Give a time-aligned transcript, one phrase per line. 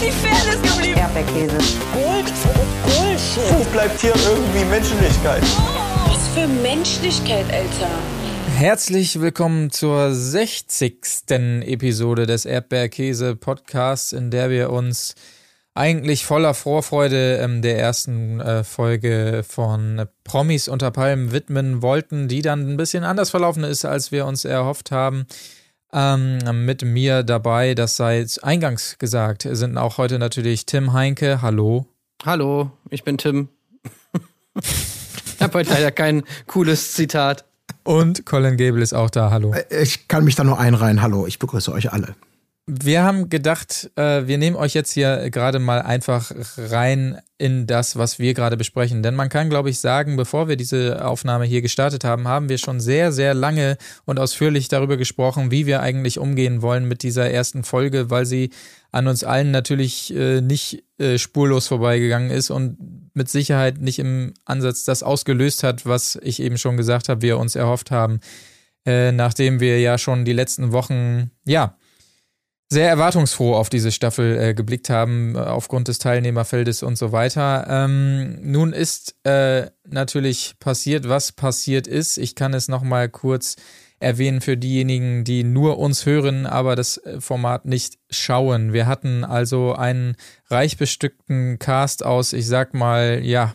[0.00, 0.98] die Fairness geblieben?
[0.98, 1.58] Erdbeerkäse.
[1.92, 2.32] Gold,
[2.84, 3.58] Bullshit.
[3.58, 5.42] Wo bleibt hier irgendwie Menschlichkeit?
[6.06, 7.90] Was für Menschlichkeit, Alter.
[8.56, 10.94] Herzlich willkommen zur 60.
[11.66, 15.14] Episode des Erdbeerkäse Podcasts, in der wir uns
[15.74, 22.40] eigentlich voller Vorfreude ähm, der ersten äh, Folge von Promis unter Palmen widmen wollten, die
[22.40, 25.26] dann ein bisschen anders verlaufen ist, als wir uns erhofft haben.
[25.92, 31.42] Ähm, mit mir dabei, das sei eingangs gesagt, sind auch heute natürlich Tim Heinke.
[31.42, 31.86] Hallo.
[32.24, 33.48] Hallo, ich bin Tim.
[34.54, 37.44] ich habe heute leider kein cooles Zitat.
[37.82, 39.30] Und Colin Gable ist auch da.
[39.30, 39.52] Hallo.
[39.52, 41.02] Äh, ich kann mich da nur einreihen.
[41.02, 42.14] Hallo, ich begrüße euch alle.
[42.72, 47.96] Wir haben gedacht, äh, wir nehmen euch jetzt hier gerade mal einfach rein in das,
[47.96, 49.02] was wir gerade besprechen.
[49.02, 52.58] Denn man kann, glaube ich, sagen, bevor wir diese Aufnahme hier gestartet haben, haben wir
[52.58, 57.28] schon sehr, sehr lange und ausführlich darüber gesprochen, wie wir eigentlich umgehen wollen mit dieser
[57.28, 58.50] ersten Folge, weil sie
[58.92, 64.32] an uns allen natürlich äh, nicht äh, spurlos vorbeigegangen ist und mit Sicherheit nicht im
[64.44, 68.20] Ansatz das ausgelöst hat, was ich eben schon gesagt habe, wir uns erhofft haben,
[68.86, 71.76] äh, nachdem wir ja schon die letzten Wochen, ja,
[72.72, 77.66] sehr erwartungsfroh auf diese Staffel äh, geblickt haben, äh, aufgrund des Teilnehmerfeldes und so weiter.
[77.68, 82.16] Ähm, nun ist äh, natürlich passiert, was passiert ist.
[82.16, 83.56] Ich kann es nochmal kurz
[83.98, 88.72] erwähnen für diejenigen, die nur uns hören, aber das äh, Format nicht schauen.
[88.72, 90.16] Wir hatten also einen
[90.48, 93.52] reich bestückten Cast aus, ich sag mal, ja,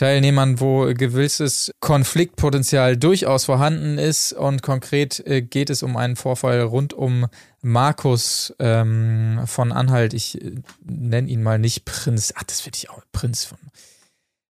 [0.00, 4.32] Teilnehmern, wo gewisses Konfliktpotenzial durchaus vorhanden ist.
[4.32, 7.26] Und konkret äh, geht es um einen Vorfall rund um
[7.60, 10.14] Markus ähm, von Anhalt.
[10.14, 12.32] Ich äh, nenne ihn mal nicht Prinz.
[12.34, 13.58] Ach, das finde ich auch Prinz von.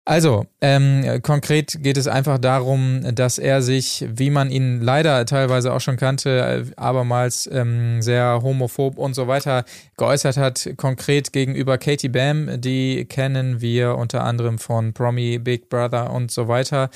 [0.05, 5.71] Also, ähm, konkret geht es einfach darum, dass er sich, wie man ihn leider teilweise
[5.71, 9.63] auch schon kannte, äh, abermals ähm, sehr homophob und so weiter
[9.95, 10.69] geäußert hat.
[10.75, 16.49] Konkret gegenüber Katie Bam, die kennen wir unter anderem von Promi, Big Brother und so
[16.49, 16.89] weiter.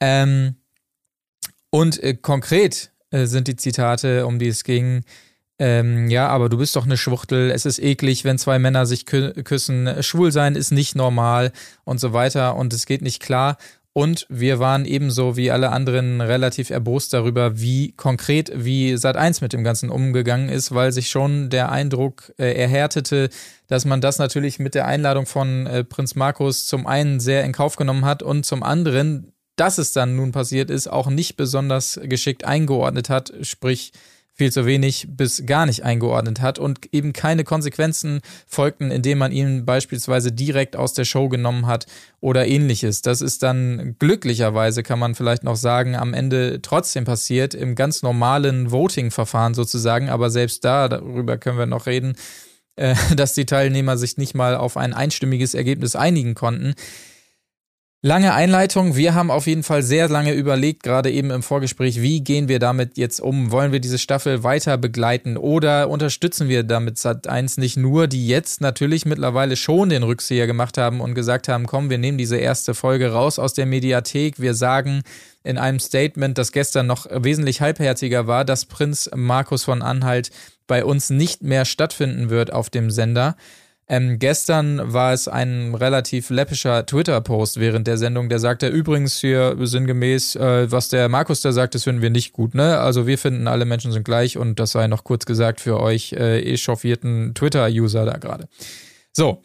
[0.00, 0.54] Ähm,
[1.70, 5.02] und äh, konkret äh, sind die Zitate, um die es ging,
[5.58, 9.06] ähm, ja, aber du bist doch eine Schwuchtel, es ist eklig, wenn zwei Männer sich
[9.06, 11.52] kü küssen, schwul sein ist nicht normal
[11.84, 13.56] und so weiter und es geht nicht klar.
[13.94, 19.54] Und wir waren ebenso wie alle anderen relativ erbost darüber, wie konkret, wie Sat1 mit
[19.54, 23.30] dem Ganzen umgegangen ist, weil sich schon der Eindruck äh, erhärtete,
[23.68, 27.52] dass man das natürlich mit der Einladung von äh, Prinz Markus zum einen sehr in
[27.52, 31.98] Kauf genommen hat und zum anderen, dass es dann nun passiert ist, auch nicht besonders
[32.02, 33.92] geschickt eingeordnet hat, sprich
[34.36, 39.32] viel zu wenig bis gar nicht eingeordnet hat und eben keine Konsequenzen folgten, indem man
[39.32, 41.86] ihn beispielsweise direkt aus der Show genommen hat
[42.20, 43.00] oder ähnliches.
[43.00, 48.02] Das ist dann glücklicherweise, kann man vielleicht noch sagen, am Ende trotzdem passiert, im ganz
[48.02, 52.14] normalen Voting-Verfahren sozusagen, aber selbst da, darüber können wir noch reden,
[52.76, 56.74] äh, dass die Teilnehmer sich nicht mal auf ein einstimmiges Ergebnis einigen konnten.
[58.06, 58.94] Lange Einleitung.
[58.94, 62.60] Wir haben auf jeden Fall sehr lange überlegt, gerade eben im Vorgespräch, wie gehen wir
[62.60, 63.50] damit jetzt um?
[63.50, 68.60] Wollen wir diese Staffel weiter begleiten oder unterstützen wir damit Sat1 nicht nur, die jetzt
[68.60, 72.74] natürlich mittlerweile schon den Rückseher gemacht haben und gesagt haben, komm, wir nehmen diese erste
[72.74, 74.38] Folge raus aus der Mediathek.
[74.38, 75.02] Wir sagen
[75.42, 80.30] in einem Statement, das gestern noch wesentlich halbherziger war, dass Prinz Markus von Anhalt
[80.68, 83.34] bei uns nicht mehr stattfinden wird auf dem Sender.
[83.88, 89.56] Ähm, gestern war es ein relativ läppischer Twitter-Post während der Sendung, der sagte übrigens hier
[89.60, 92.78] sinngemäß, äh, was der Markus da sagt, das finden wir nicht gut, ne?
[92.80, 96.12] Also wir finden, alle Menschen sind gleich und das sei noch kurz gesagt für euch
[96.14, 98.48] äh, echauffierten Twitter-User da gerade.
[99.12, 99.42] So,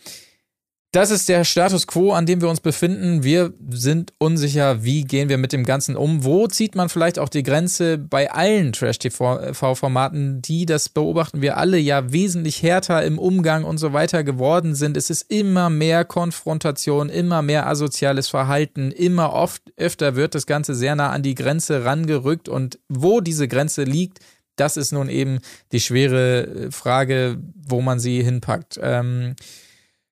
[0.92, 3.24] das ist der Status quo, an dem wir uns befinden.
[3.24, 6.26] Wir sind unsicher, wie gehen wir mit dem Ganzen um.
[6.26, 11.78] Wo zieht man vielleicht auch die Grenze bei allen Trash-TV-Formaten, die, das beobachten wir alle,
[11.78, 14.98] ja wesentlich härter im Umgang und so weiter geworden sind.
[14.98, 20.76] Es ist immer mehr Konfrontation, immer mehr asoziales Verhalten, immer oft öfter wird das Ganze
[20.76, 22.50] sehr nah an die Grenze rangerückt.
[22.50, 24.20] Und wo diese Grenze liegt,
[24.58, 25.40] das ist nun eben
[25.72, 28.78] die schwere Frage, wo man sie hinpackt.
[28.84, 29.36] Ähm,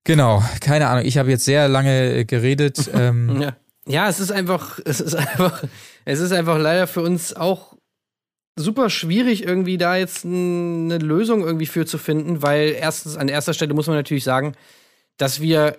[0.03, 1.05] Genau, keine Ahnung.
[1.05, 2.89] Ich habe jetzt sehr lange äh, geredet.
[2.93, 3.41] Ähm.
[3.41, 3.55] Ja.
[3.87, 5.63] ja, es ist einfach, es ist einfach,
[6.05, 7.75] es ist einfach leider für uns auch
[8.55, 13.53] super schwierig, irgendwie da jetzt eine Lösung irgendwie für zu finden, weil erstens, an erster
[13.53, 14.53] Stelle muss man natürlich sagen,
[15.17, 15.77] dass wir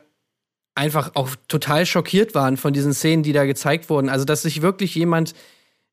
[0.74, 4.08] einfach auch total schockiert waren von diesen Szenen, die da gezeigt wurden.
[4.08, 5.34] Also, dass sich wirklich jemand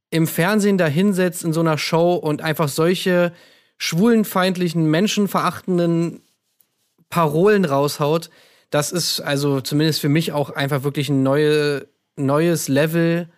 [0.09, 3.33] im Fernsehen da hinsetzt in so einer Show und einfach solche
[3.77, 6.21] schwulenfeindlichen, menschenverachtenden
[7.09, 8.29] Parolen raushaut,
[8.69, 13.29] das ist also zumindest für mich auch einfach wirklich ein neue, neues Level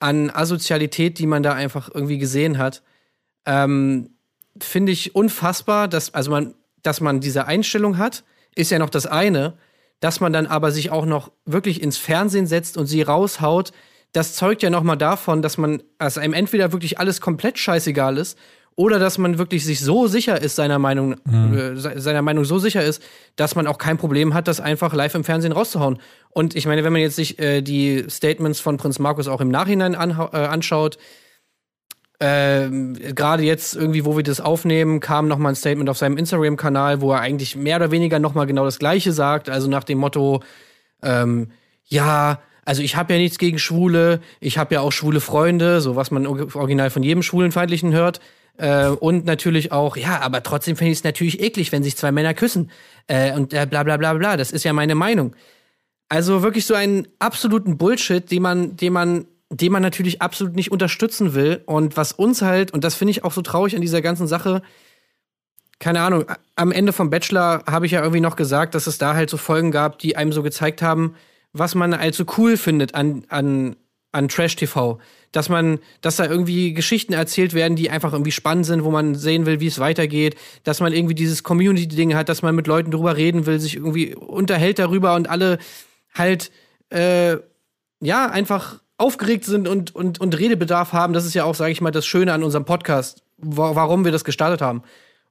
[0.00, 2.82] an Asozialität, die man da einfach irgendwie gesehen hat.
[3.46, 4.10] Ähm,
[4.60, 8.24] Finde ich unfassbar, dass, also man, dass man diese Einstellung hat,
[8.54, 9.54] ist ja noch das eine.
[10.00, 13.72] Dass man dann aber sich auch noch wirklich ins Fernsehen setzt und sie raushaut,
[14.12, 18.18] das zeugt ja noch mal davon, dass man, also einem entweder wirklich alles komplett scheißegal
[18.18, 18.38] ist
[18.76, 21.76] oder dass man wirklich sich so sicher ist seiner Meinung, mhm.
[21.76, 23.02] äh, seiner Meinung so sicher ist,
[23.36, 25.98] dass man auch kein Problem hat, das einfach live im Fernsehen rauszuhauen.
[26.30, 29.48] Und ich meine, wenn man jetzt sich äh, die Statements von Prinz Markus auch im
[29.48, 30.98] Nachhinein äh, anschaut,
[32.18, 36.16] äh, gerade jetzt irgendwie, wo wir das aufnehmen, kam noch mal ein Statement auf seinem
[36.16, 39.84] Instagram-Kanal, wo er eigentlich mehr oder weniger noch mal genau das Gleiche sagt, also nach
[39.84, 40.42] dem Motto,
[41.02, 41.50] ähm,
[41.84, 45.96] ja, also ich habe ja nichts gegen Schwule, ich habe ja auch schwule Freunde, so
[45.96, 48.20] was man original von jedem Schwulenfeindlichen hört.
[48.56, 52.12] Äh, und natürlich auch, ja, aber trotzdem finde ich es natürlich eklig, wenn sich zwei
[52.12, 52.70] Männer küssen.
[53.06, 54.36] Äh, und äh, bla bla bla bla.
[54.36, 55.34] Das ist ja meine Meinung.
[56.08, 60.70] Also wirklich so einen absoluten Bullshit, den man, den man, den man natürlich absolut nicht
[60.70, 61.62] unterstützen will.
[61.66, 64.62] Und was uns halt, und das finde ich auch so traurig an dieser ganzen Sache,
[65.80, 66.24] keine Ahnung,
[66.56, 69.36] am Ende vom Bachelor habe ich ja irgendwie noch gesagt, dass es da halt so
[69.36, 71.16] Folgen gab, die einem so gezeigt haben,
[71.52, 73.76] was man so cool findet an, an,
[74.14, 74.98] an Trash-TV.
[75.32, 79.14] Dass man, dass da irgendwie Geschichten erzählt werden, die einfach irgendwie spannend sind, wo man
[79.16, 82.92] sehen will, wie es weitergeht, dass man irgendwie dieses Community-Ding hat, dass man mit Leuten
[82.92, 85.58] drüber reden will, sich irgendwie unterhält darüber und alle
[86.14, 86.52] halt
[86.90, 87.36] äh,
[88.00, 91.12] ja einfach aufgeregt sind und, und, und Redebedarf haben.
[91.12, 94.24] Das ist ja auch, sage ich mal, das Schöne an unserem Podcast, warum wir das
[94.24, 94.82] gestartet haben.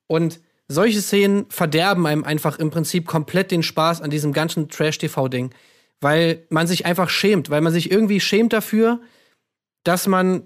[0.07, 5.51] Und solche Szenen verderben einem einfach im Prinzip komplett den Spaß an diesem ganzen Trash-TV-Ding
[6.03, 9.00] weil man sich einfach schämt, weil man sich irgendwie schämt dafür,
[9.83, 10.44] dass man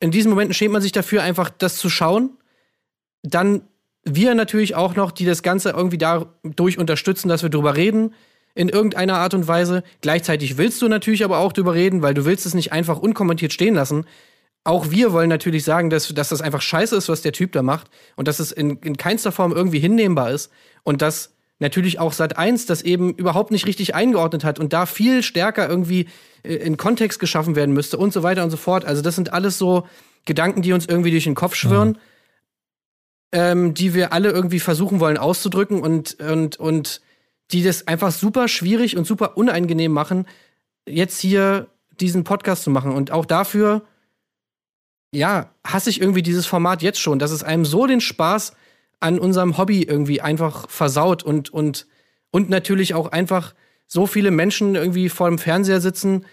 [0.00, 2.36] in diesen Momenten schämt man sich dafür, einfach das zu schauen.
[3.22, 3.62] Dann
[4.04, 8.14] wir natürlich auch noch, die das Ganze irgendwie dadurch unterstützen, dass wir drüber reden,
[8.54, 9.82] in irgendeiner Art und Weise.
[10.00, 13.52] Gleichzeitig willst du natürlich aber auch drüber reden, weil du willst es nicht einfach unkommentiert
[13.52, 14.06] stehen lassen.
[14.62, 17.62] Auch wir wollen natürlich sagen, dass, dass das einfach scheiße ist, was der Typ da
[17.62, 20.50] macht und dass es in, in keinster Form irgendwie hinnehmbar ist
[20.84, 21.33] und dass
[21.64, 25.68] natürlich auch Sat 1 das eben überhaupt nicht richtig eingeordnet hat und da viel stärker
[25.68, 26.08] irgendwie
[26.42, 28.84] äh, in Kontext geschaffen werden müsste und so weiter und so fort.
[28.84, 29.88] Also das sind alles so
[30.26, 31.98] Gedanken, die uns irgendwie durch den Kopf schwirren, mhm.
[33.32, 37.00] ähm, die wir alle irgendwie versuchen wollen auszudrücken und, und, und
[37.50, 40.26] die das einfach super schwierig und super unangenehm machen,
[40.86, 41.68] jetzt hier
[41.98, 42.92] diesen Podcast zu machen.
[42.92, 43.82] Und auch dafür,
[45.12, 48.52] ja, hasse ich irgendwie dieses Format jetzt schon, dass es einem so den Spaß
[49.00, 51.86] an unserem Hobby irgendwie einfach versaut und, und,
[52.30, 53.54] und natürlich auch einfach
[53.86, 56.24] so viele Menschen irgendwie vor dem Fernseher sitzen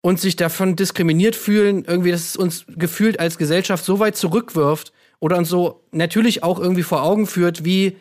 [0.00, 4.92] und sich davon diskriminiert fühlen, irgendwie, dass es uns gefühlt als Gesellschaft so weit zurückwirft
[5.20, 7.96] oder uns so natürlich auch irgendwie vor Augen führt, wie,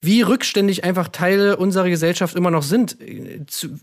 [0.00, 2.96] wie rückständig einfach Teile unserer Gesellschaft immer noch sind,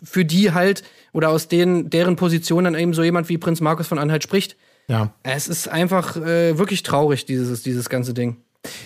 [0.04, 0.84] für die halt
[1.14, 4.56] oder aus denen, deren Position dann eben so jemand wie Prinz Markus von Anhalt spricht.
[4.88, 5.14] Ja.
[5.24, 8.38] Es ist einfach äh, wirklich traurig, dieses, dieses ganze Ding.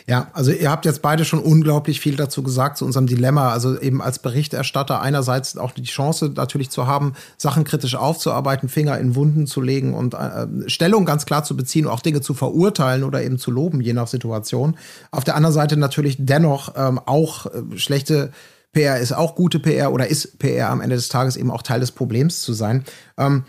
[0.08, 3.52] Ja, also ihr habt jetzt beide schon unglaublich viel dazu gesagt zu unserem Dilemma.
[3.52, 8.98] Also eben als Berichterstatter einerseits auch die Chance natürlich zu haben, Sachen kritisch aufzuarbeiten, Finger
[9.00, 13.04] in Wunden zu legen und äh, Stellung ganz klar zu beziehen, auch Dinge zu verurteilen
[13.04, 14.78] oder eben zu loben, je nach Situation.
[15.12, 18.32] Auf der anderen Seite natürlich dennoch ähm, auch äh, schlechte
[18.74, 21.82] PR ist auch gute PR oder ist PR am Ende des Tages eben auch Teil
[21.82, 22.86] des Problems zu sein.
[23.18, 23.44] Ähm,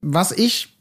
[0.00, 0.75] was ich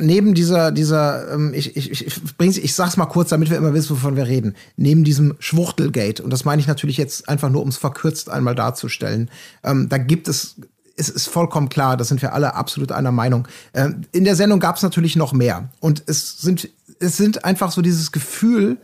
[0.00, 3.74] neben dieser, dieser, ähm, ich, ich, ich, bring's, ich sag's mal kurz, damit wir immer
[3.74, 7.62] wissen, wovon wir reden, neben diesem Schwuchtelgate, und das meine ich natürlich jetzt einfach nur,
[7.62, 9.30] um es verkürzt einmal darzustellen,
[9.62, 10.56] ähm, da gibt es
[10.96, 13.48] es ist vollkommen klar, da sind wir alle absolut einer Meinung.
[13.72, 15.70] Ähm, in der Sendung gab es natürlich noch mehr.
[15.80, 18.76] Und es sind, es sind einfach so dieses Gefühl,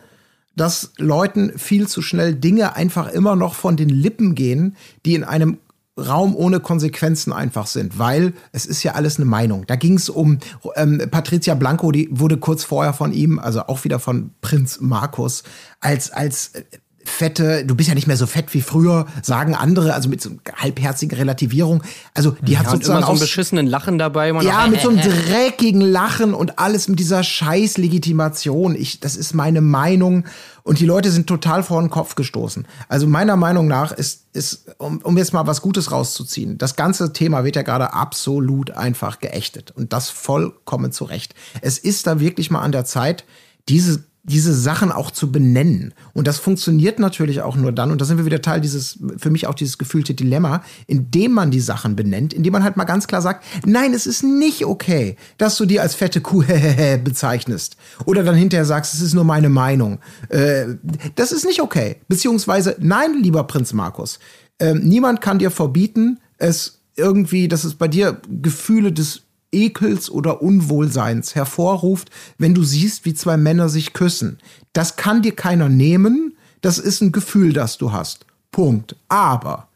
[0.57, 5.25] dass Leuten viel zu schnell Dinge einfach immer noch von den Lippen gehen, die in
[5.25, 5.59] einem
[5.99, 9.67] Raum ohne Konsequenzen einfach sind, weil es ist ja alles eine Meinung.
[9.67, 10.39] Da ging es um
[10.75, 15.43] ähm, Patricia Blanco, die wurde kurz vorher von ihm, also auch wieder von Prinz Markus,
[15.81, 16.65] als als äh,
[17.09, 20.31] fette, du bist ja nicht mehr so fett wie früher, sagen andere, also mit so
[20.55, 21.83] halbherzigen Relativierung.
[22.15, 24.31] Also die ja, hat sozusagen immer so einen beschissenen Lachen dabei.
[24.43, 28.75] ja, mit so einem dreckigen Lachen und alles mit dieser scheiß Legitimation.
[28.75, 30.25] Ich, das ist meine Meinung
[30.63, 32.67] und die Leute sind total vor den Kopf gestoßen.
[32.89, 37.13] Also meiner Meinung nach ist, ist um, um jetzt mal was Gutes rauszuziehen, das ganze
[37.13, 41.35] Thema wird ja gerade absolut einfach geächtet und das vollkommen zu Recht.
[41.61, 43.25] Es ist da wirklich mal an der Zeit,
[43.69, 45.95] diese diese Sachen auch zu benennen.
[46.13, 49.31] Und das funktioniert natürlich auch nur dann, und da sind wir wieder Teil dieses, für
[49.31, 53.07] mich auch dieses gefühlte Dilemma, indem man die Sachen benennt, indem man halt mal ganz
[53.07, 56.43] klar sagt, nein, es ist nicht okay, dass du die als fette Kuh
[57.05, 57.77] bezeichnest.
[58.05, 60.01] Oder dann hinterher sagst, es ist nur meine Meinung.
[60.29, 60.75] Äh,
[61.15, 61.97] das ist nicht okay.
[62.09, 64.19] Beziehungsweise, nein, lieber Prinz Markus,
[64.59, 70.43] äh, niemand kann dir verbieten, es irgendwie, dass es bei dir Gefühle des Ekels oder
[70.43, 74.39] Unwohlseins hervorruft, wenn du siehst, wie zwei Männer sich küssen.
[74.73, 76.37] Das kann dir keiner nehmen.
[76.61, 78.27] Das ist ein Gefühl, das du hast.
[78.51, 78.97] Punkt.
[79.09, 79.69] Aber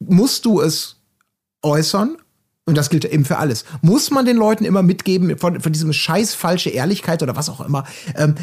[0.00, 0.96] musst du es
[1.62, 2.16] äußern
[2.64, 3.64] und das gilt eben für alles.
[3.80, 7.60] Muss man den Leuten immer mitgeben, von, von diesem scheiß falsche Ehrlichkeit oder was auch
[7.60, 8.36] immer, ähm,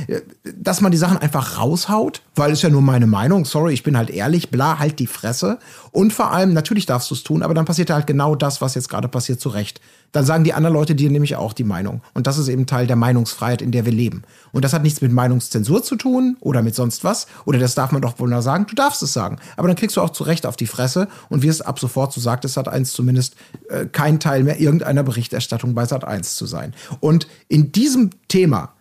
[0.57, 3.95] dass man die Sachen einfach raushaut, weil es ja nur meine Meinung, sorry, ich bin
[3.95, 5.57] halt ehrlich, bla, halt die Fresse.
[5.91, 8.75] Und vor allem, natürlich darfst du es tun, aber dann passiert halt genau das, was
[8.75, 9.79] jetzt gerade passiert, zu Recht.
[10.11, 12.01] Dann sagen die anderen Leute dir nämlich auch die Meinung.
[12.13, 14.23] Und das ist eben Teil der Meinungsfreiheit, in der wir leben.
[14.51, 17.27] Und das hat nichts mit Meinungszensur zu tun oder mit sonst was.
[17.45, 18.65] Oder das darf man doch wohl nur sagen.
[18.67, 19.37] Du darfst es sagen.
[19.57, 22.21] Aber dann kriegst du auch zu Recht auf die Fresse und wirst ab sofort, so
[22.21, 23.35] sagt es Sat 1 zumindest,
[23.69, 26.73] äh, kein Teil mehr irgendeiner Berichterstattung bei Sat 1 zu sein.
[26.99, 28.73] Und in diesem Thema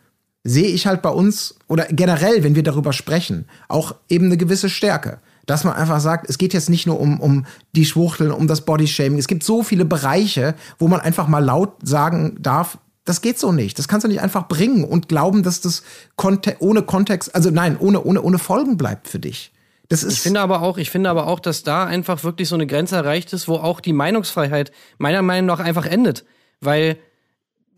[0.44, 4.70] sehe ich halt bei uns oder generell, wenn wir darüber sprechen, auch eben eine gewisse
[4.70, 8.46] Stärke dass man einfach sagt, es geht jetzt nicht nur um, um die Schwuchteln, um
[8.46, 9.18] das Bodyshaming.
[9.18, 12.76] Es gibt so viele Bereiche, wo man einfach mal laut sagen darf,
[13.06, 13.78] das geht so nicht.
[13.78, 15.82] Das kannst du nicht einfach bringen und glauben, dass das
[16.16, 19.50] Konte ohne Kontext, also nein, ohne, ohne, ohne Folgen bleibt für dich.
[19.88, 22.54] Das ist ich finde aber auch, ich finde aber auch, dass da einfach wirklich so
[22.54, 26.26] eine Grenze erreicht ist, wo auch die Meinungsfreiheit meiner Meinung nach einfach endet.
[26.60, 26.98] Weil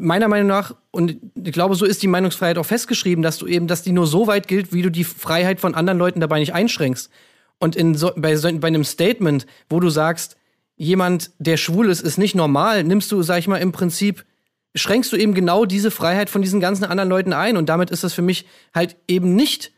[0.01, 3.69] meiner Meinung nach, und ich glaube, so ist die Meinungsfreiheit auch festgeschrieben, dass du eben,
[3.69, 6.53] dass die nur so weit gilt, wie du die Freiheit von anderen Leuten dabei nicht
[6.53, 7.11] einschränkst.
[7.61, 10.37] Und in so, bei, so, bei einem Statement, wo du sagst,
[10.77, 14.25] jemand, der schwul ist, ist nicht normal, nimmst du, sag ich mal, im Prinzip,
[14.75, 17.57] schränkst du eben genau diese Freiheit von diesen ganzen anderen Leuten ein.
[17.57, 19.73] Und damit ist das für mich halt eben nicht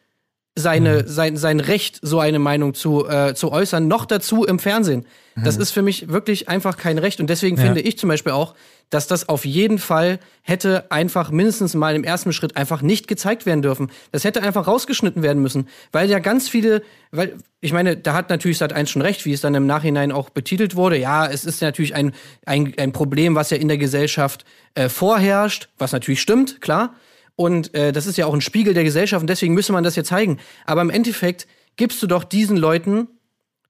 [0.55, 1.09] seine, mhm.
[1.09, 5.07] sein, sein Recht, so eine Meinung zu, äh, zu äußern, noch dazu im Fernsehen.
[5.35, 5.45] Mhm.
[5.45, 7.21] Das ist für mich wirklich einfach kein Recht.
[7.21, 7.65] Und deswegen ja.
[7.65, 8.55] finde ich zum Beispiel auch,
[8.91, 13.47] dass das auf jeden Fall hätte einfach mindestens mal im ersten Schritt einfach nicht gezeigt
[13.47, 13.91] werden dürfen.
[14.11, 18.29] Das hätte einfach rausgeschnitten werden müssen, weil ja ganz viele, weil ich meine, da hat
[18.29, 20.99] natürlich Sat 1 schon recht, wie es dann im Nachhinein auch betitelt wurde.
[20.99, 22.13] Ja, es ist natürlich ein,
[22.45, 24.45] ein, ein Problem, was ja in der Gesellschaft
[24.75, 26.95] äh, vorherrscht, was natürlich stimmt, klar.
[27.37, 29.97] Und äh, das ist ja auch ein Spiegel der Gesellschaft und deswegen müsste man das
[29.97, 30.39] ja zeigen.
[30.65, 31.47] Aber im Endeffekt
[31.77, 33.09] gibst du doch diesen Leuten,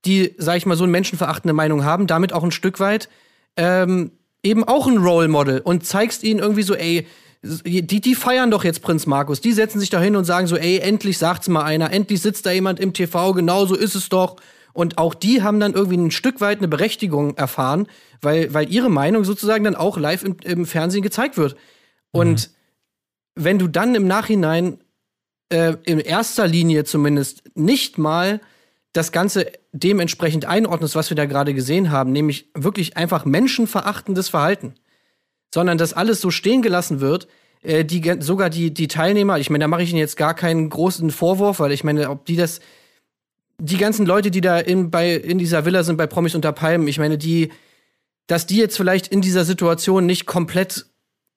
[0.04, 3.08] die, sag ich mal, so eine menschenverachtende Meinung haben, damit auch ein Stück weit
[3.56, 4.10] ähm,
[4.42, 7.06] eben auch ein Role Model und zeigst ihnen irgendwie so, ey,
[7.42, 9.40] die, die feiern doch jetzt Prinz Markus.
[9.40, 12.46] Die setzen sich da hin und sagen so, ey, endlich sagt's mal einer, endlich sitzt
[12.46, 14.36] da jemand im TV, genau so ist es doch.
[14.72, 17.88] Und auch die haben dann irgendwie ein Stück weit eine Berechtigung erfahren,
[18.20, 21.56] weil, weil ihre Meinung sozusagen dann auch live im, im Fernsehen gezeigt wird.
[22.10, 22.61] Und mhm
[23.34, 24.78] wenn du dann im Nachhinein
[25.48, 28.40] äh, in erster Linie zumindest nicht mal
[28.92, 34.74] das Ganze dementsprechend einordnest, was wir da gerade gesehen haben, nämlich wirklich einfach menschenverachtendes Verhalten,
[35.52, 37.26] sondern dass alles so stehen gelassen wird,
[37.62, 40.68] äh, die, sogar die, die Teilnehmer, ich meine, da mache ich ihnen jetzt gar keinen
[40.68, 42.60] großen Vorwurf, weil ich meine, ob die das,
[43.58, 46.88] die ganzen Leute, die da in, bei, in dieser Villa sind, bei Promis unter Palmen,
[46.88, 47.50] ich meine, die,
[48.26, 50.86] dass die jetzt vielleicht in dieser Situation nicht komplett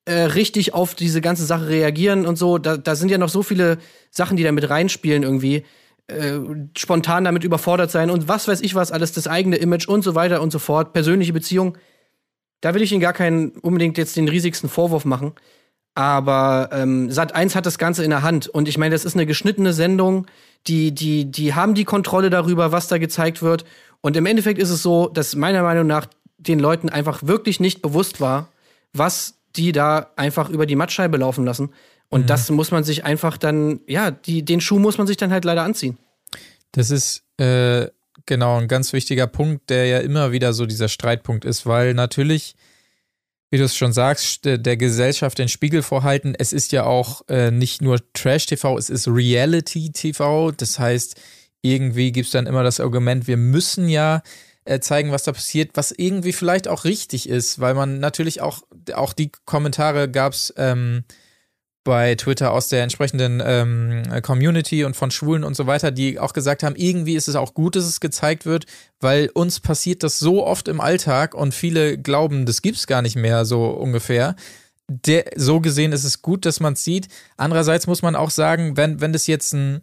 [0.06, 2.58] äh, richtig auf diese ganze Sache reagieren und so.
[2.58, 3.78] Da, da sind ja noch so viele
[4.10, 5.64] Sachen, die da mit reinspielen irgendwie.
[6.08, 6.38] Äh,
[6.76, 10.14] spontan damit überfordert sein und was weiß ich was, alles das eigene Image und so
[10.14, 11.76] weiter und so fort, persönliche Beziehung.
[12.60, 15.32] Da will ich Ihnen gar keinen unbedingt jetzt den riesigsten Vorwurf machen.
[15.96, 18.48] Aber ähm, Sat 1 hat das Ganze in der Hand.
[18.48, 20.26] Und ich meine, das ist eine geschnittene Sendung.
[20.66, 23.64] Die, die, die haben die Kontrolle darüber, was da gezeigt wird.
[24.02, 26.06] Und im Endeffekt ist es so, dass meiner Meinung nach
[26.38, 28.50] den Leuten einfach wirklich nicht bewusst war,
[28.92, 31.70] was die da einfach über die Mattscheibe laufen lassen.
[32.08, 32.26] Und mhm.
[32.26, 35.44] das muss man sich einfach dann, ja, die, den Schuh muss man sich dann halt
[35.44, 35.98] leider anziehen.
[36.72, 37.86] Das ist äh,
[38.26, 42.54] genau ein ganz wichtiger Punkt, der ja immer wieder so dieser Streitpunkt ist, weil natürlich,
[43.50, 46.34] wie du es schon sagst, der Gesellschaft den Spiegel vorhalten.
[46.38, 50.52] Es ist ja auch äh, nicht nur Trash-TV, es ist Reality-TV.
[50.52, 51.16] Das heißt,
[51.62, 54.22] irgendwie gibt es dann immer das Argument, wir müssen ja
[54.66, 58.62] äh, zeigen, was da passiert, was irgendwie vielleicht auch richtig ist, weil man natürlich auch,
[58.94, 61.04] auch die Kommentare gab es ähm,
[61.86, 66.32] bei Twitter aus der entsprechenden ähm, Community und von Schwulen und so weiter, die auch
[66.32, 68.66] gesagt haben, irgendwie ist es auch gut, dass es gezeigt wird,
[69.00, 73.14] weil uns passiert das so oft im Alltag und viele glauben, das gibt's gar nicht
[73.14, 74.34] mehr so ungefähr.
[74.88, 77.06] Der, so gesehen ist es gut, dass man es sieht.
[77.36, 79.82] Andererseits muss man auch sagen, wenn, wenn das jetzt ein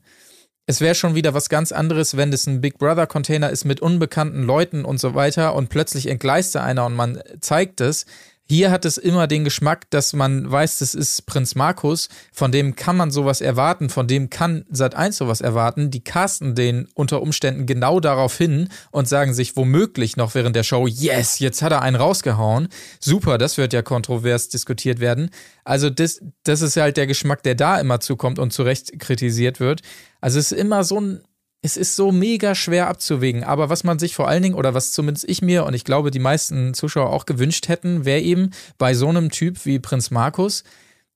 [0.65, 3.81] es wäre schon wieder was ganz anderes, wenn das ein Big Brother Container ist mit
[3.81, 8.05] unbekannten Leuten und so weiter und plötzlich entgleist da einer und man zeigt es.
[8.45, 12.75] Hier hat es immer den Geschmack, dass man weiß, das ist Prinz Markus, von dem
[12.75, 15.91] kann man sowas erwarten, von dem kann Sat1 sowas erwarten.
[15.91, 20.63] Die casten den unter Umständen genau darauf hin und sagen sich womöglich noch während der
[20.63, 22.67] Show, yes, jetzt hat er einen rausgehauen.
[22.99, 25.29] Super, das wird ja kontrovers diskutiert werden.
[25.63, 29.61] Also das, das ist halt der Geschmack, der da immer zukommt und zu Recht kritisiert
[29.61, 29.81] wird.
[30.19, 31.21] Also es ist immer so ein
[31.63, 33.43] es ist so mega schwer abzuwägen.
[33.43, 36.11] Aber was man sich vor allen Dingen, oder was zumindest ich mir und ich glaube
[36.11, 40.63] die meisten Zuschauer auch gewünscht hätten, wäre eben bei so einem Typ wie Prinz Markus,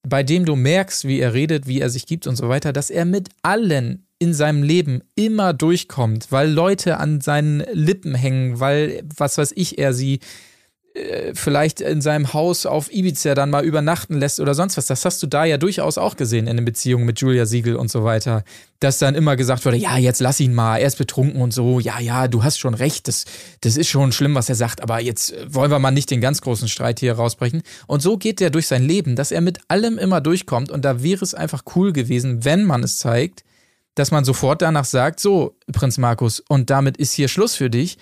[0.07, 2.89] bei dem du merkst, wie er redet, wie er sich gibt und so weiter, dass
[2.89, 9.03] er mit allen in seinem Leben immer durchkommt, weil Leute an seinen Lippen hängen, weil,
[9.15, 10.21] was weiß ich, er sie
[10.97, 14.87] äh, vielleicht in seinem Haus auf Ibiza dann mal übernachten lässt oder sonst was.
[14.87, 17.91] Das hast du da ja durchaus auch gesehen in den Beziehungen mit Julia Siegel und
[17.91, 18.43] so weiter.
[18.79, 21.79] Dass dann immer gesagt wurde, ja, jetzt lass ihn mal, er ist betrunken und so.
[21.79, 23.25] Ja, ja, du hast schon recht, das,
[23.61, 26.41] das ist schon schlimm, was er sagt, aber jetzt wollen wir mal nicht den ganz
[26.41, 27.61] großen Streit hier rausbrechen.
[27.85, 31.03] Und so geht er durch sein Leben, dass er mit allem immer durchkommt und da
[31.03, 33.43] wäre es einfach cool gewesen, wenn man es zeigt,
[33.95, 37.97] dass man sofort danach sagt, so, Prinz Markus, und damit ist hier Schluss für dich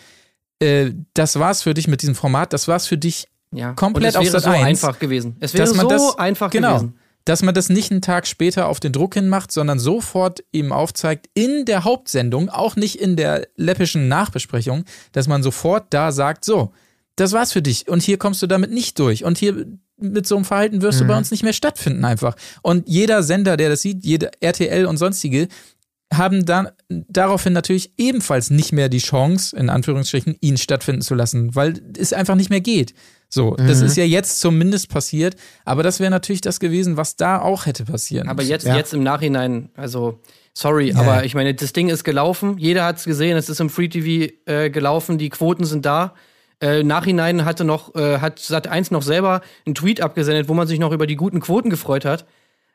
[0.59, 3.73] äh, das war's für dich mit diesem Format, das war's für dich ja.
[3.73, 4.63] komplett auf Sat so 1.
[4.63, 5.35] einfach gewesen.
[5.39, 6.99] Es wäre so das, einfach genau, gewesen.
[7.25, 10.71] Dass man das nicht einen Tag später auf den Druck hin macht, sondern sofort ihm
[10.71, 16.45] aufzeigt, in der Hauptsendung, auch nicht in der läppischen Nachbesprechung, dass man sofort da sagt,
[16.45, 16.71] so,
[17.15, 19.65] das war's für dich und hier kommst du damit nicht durch und hier
[19.97, 21.07] mit so einem Verhalten wirst mhm.
[21.07, 22.35] du bei uns nicht mehr stattfinden einfach.
[22.61, 25.47] Und jeder Sender, der das sieht, jede RTL und sonstige,
[26.13, 31.55] haben dann daraufhin natürlich ebenfalls nicht mehr die Chance, in Anführungsstrichen, ihn stattfinden zu lassen,
[31.55, 32.93] weil es einfach nicht mehr geht.
[33.29, 33.67] So, mhm.
[33.67, 35.35] das ist ja jetzt zumindest passiert,
[35.65, 38.77] aber das wäre natürlich das gewesen, was da auch hätte passieren Aber jetzt, ja.
[38.77, 40.19] jetzt im Nachhinein, also
[40.53, 40.97] sorry, ja.
[40.97, 43.89] aber ich meine, das Ding ist gelaufen, jeder hat es gesehen, es ist im Free
[43.89, 46.13] TV äh, gelaufen, die Quoten sind da.
[46.61, 50.79] Äh, Nachhinein hatte noch, äh, hat Sat1 noch selber einen Tweet abgesendet, wo man sich
[50.79, 52.25] noch über die guten Quoten gefreut hat.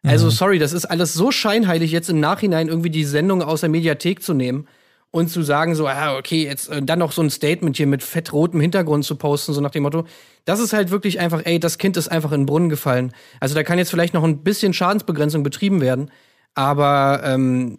[0.02, 0.30] Also, mhm.
[0.30, 4.22] sorry, das ist alles so scheinheilig, jetzt im Nachhinein irgendwie die Sendung aus der Mediathek
[4.22, 4.66] zu nehmen
[5.10, 8.02] und zu sagen, so, ah, okay, jetzt äh, dann noch so ein Statement hier mit
[8.02, 10.06] fettrotem Hintergrund zu posten, so nach dem Motto.
[10.44, 13.12] Das ist halt wirklich einfach, ey, das Kind ist einfach in den Brunnen gefallen.
[13.40, 16.10] Also, da kann jetzt vielleicht noch ein bisschen Schadensbegrenzung betrieben werden,
[16.54, 17.78] aber, ähm,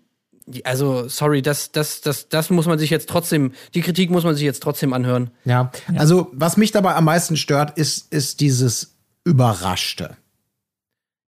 [0.63, 4.35] also, sorry, das, das, das, das muss man sich jetzt trotzdem, die Kritik muss man
[4.35, 5.31] sich jetzt trotzdem anhören.
[5.45, 10.17] Ja, also, was mich dabei am meisten stört, ist, ist dieses Überraschte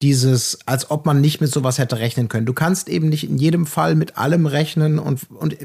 [0.02, 2.46] dieses, als ob man nicht mit sowas hätte rechnen können.
[2.46, 5.58] Du kannst eben nicht in jedem Fall mit allem rechnen und, und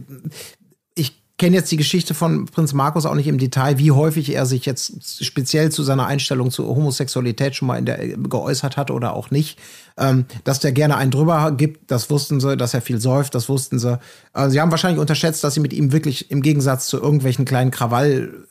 [0.94, 4.46] ich kenne jetzt die Geschichte von Prinz Markus auch nicht im Detail, wie häufig er
[4.46, 9.14] sich jetzt speziell zu seiner Einstellung zur Homosexualität schon mal in der, geäußert hat oder
[9.14, 9.58] auch nicht.
[9.98, 13.48] Ähm, dass der gerne einen drüber gibt, das wussten sie, dass er viel säuft, das
[13.50, 13.98] wussten sie.
[14.32, 17.70] Äh, sie haben wahrscheinlich unterschätzt, dass sie mit ihm wirklich im Gegensatz zu irgendwelchen kleinen
[17.70, 18.46] Krawall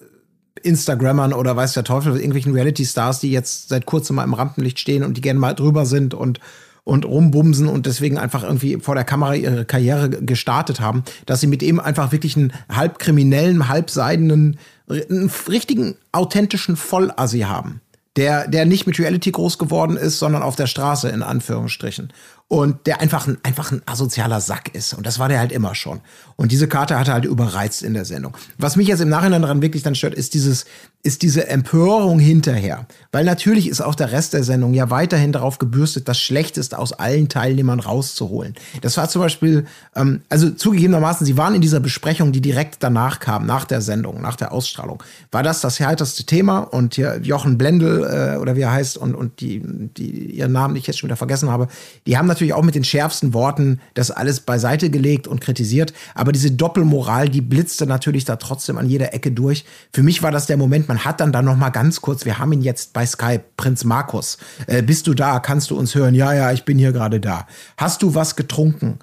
[0.63, 5.04] Instagrammern oder weiß der Teufel, irgendwelchen Reality-Stars, die jetzt seit kurzem mal im Rampenlicht stehen
[5.04, 6.39] und die gerne mal drüber sind und
[6.84, 11.47] und rumbumsen und deswegen einfach irgendwie vor der Kamera ihre Karriere gestartet haben, dass sie
[11.47, 17.82] mit ihm einfach wirklich einen halb kriminellen, halb seidenen, einen richtigen, authentischen Vollassi haben.
[18.17, 22.12] Der, der nicht mit Reality groß geworden ist, sondern auf der Straße, in Anführungsstrichen
[22.52, 24.94] und der einfach ein, einfach ein asozialer Sack ist.
[24.94, 26.02] Und das war der halt immer schon.
[26.36, 28.36] Und diese Karte hat er halt überreizt in der Sendung.
[28.58, 30.66] Was mich jetzt im Nachhinein daran wirklich dann stört, ist dieses,
[31.02, 32.88] ist diese Empörung hinterher.
[33.14, 36.92] Weil natürlich ist auch der Rest der Sendung ja weiterhin darauf gebürstet, das Schlechteste aus
[36.92, 38.56] allen Teilnehmern rauszuholen.
[38.82, 43.20] Das war zum Beispiel, ähm, also zugegebenermaßen, sie waren in dieser Besprechung, die direkt danach
[43.20, 45.02] kam, nach der Sendung, nach der Ausstrahlung.
[45.32, 46.60] War das das heiterste Thema?
[46.60, 50.74] Und hier Jochen Blendel, äh, oder wie er heißt, und, und die, die ihren Namen,
[50.74, 51.70] die ich jetzt schon wieder vergessen habe,
[52.06, 55.94] die haben natürlich natürlich auch mit den schärfsten Worten das alles beiseite gelegt und kritisiert.
[56.16, 59.64] Aber diese Doppelmoral, die blitzte natürlich da trotzdem an jeder Ecke durch.
[59.94, 62.40] Für mich war das der Moment, man hat dann da noch mal ganz kurz, wir
[62.40, 64.40] haben ihn jetzt bei Skype, Prinz Markus.
[64.66, 65.40] Äh, bist du da?
[65.40, 66.16] Kannst du uns hören?
[66.16, 67.46] Ja, ja, ich bin hier gerade da.
[67.78, 68.98] Hast du was getrunken?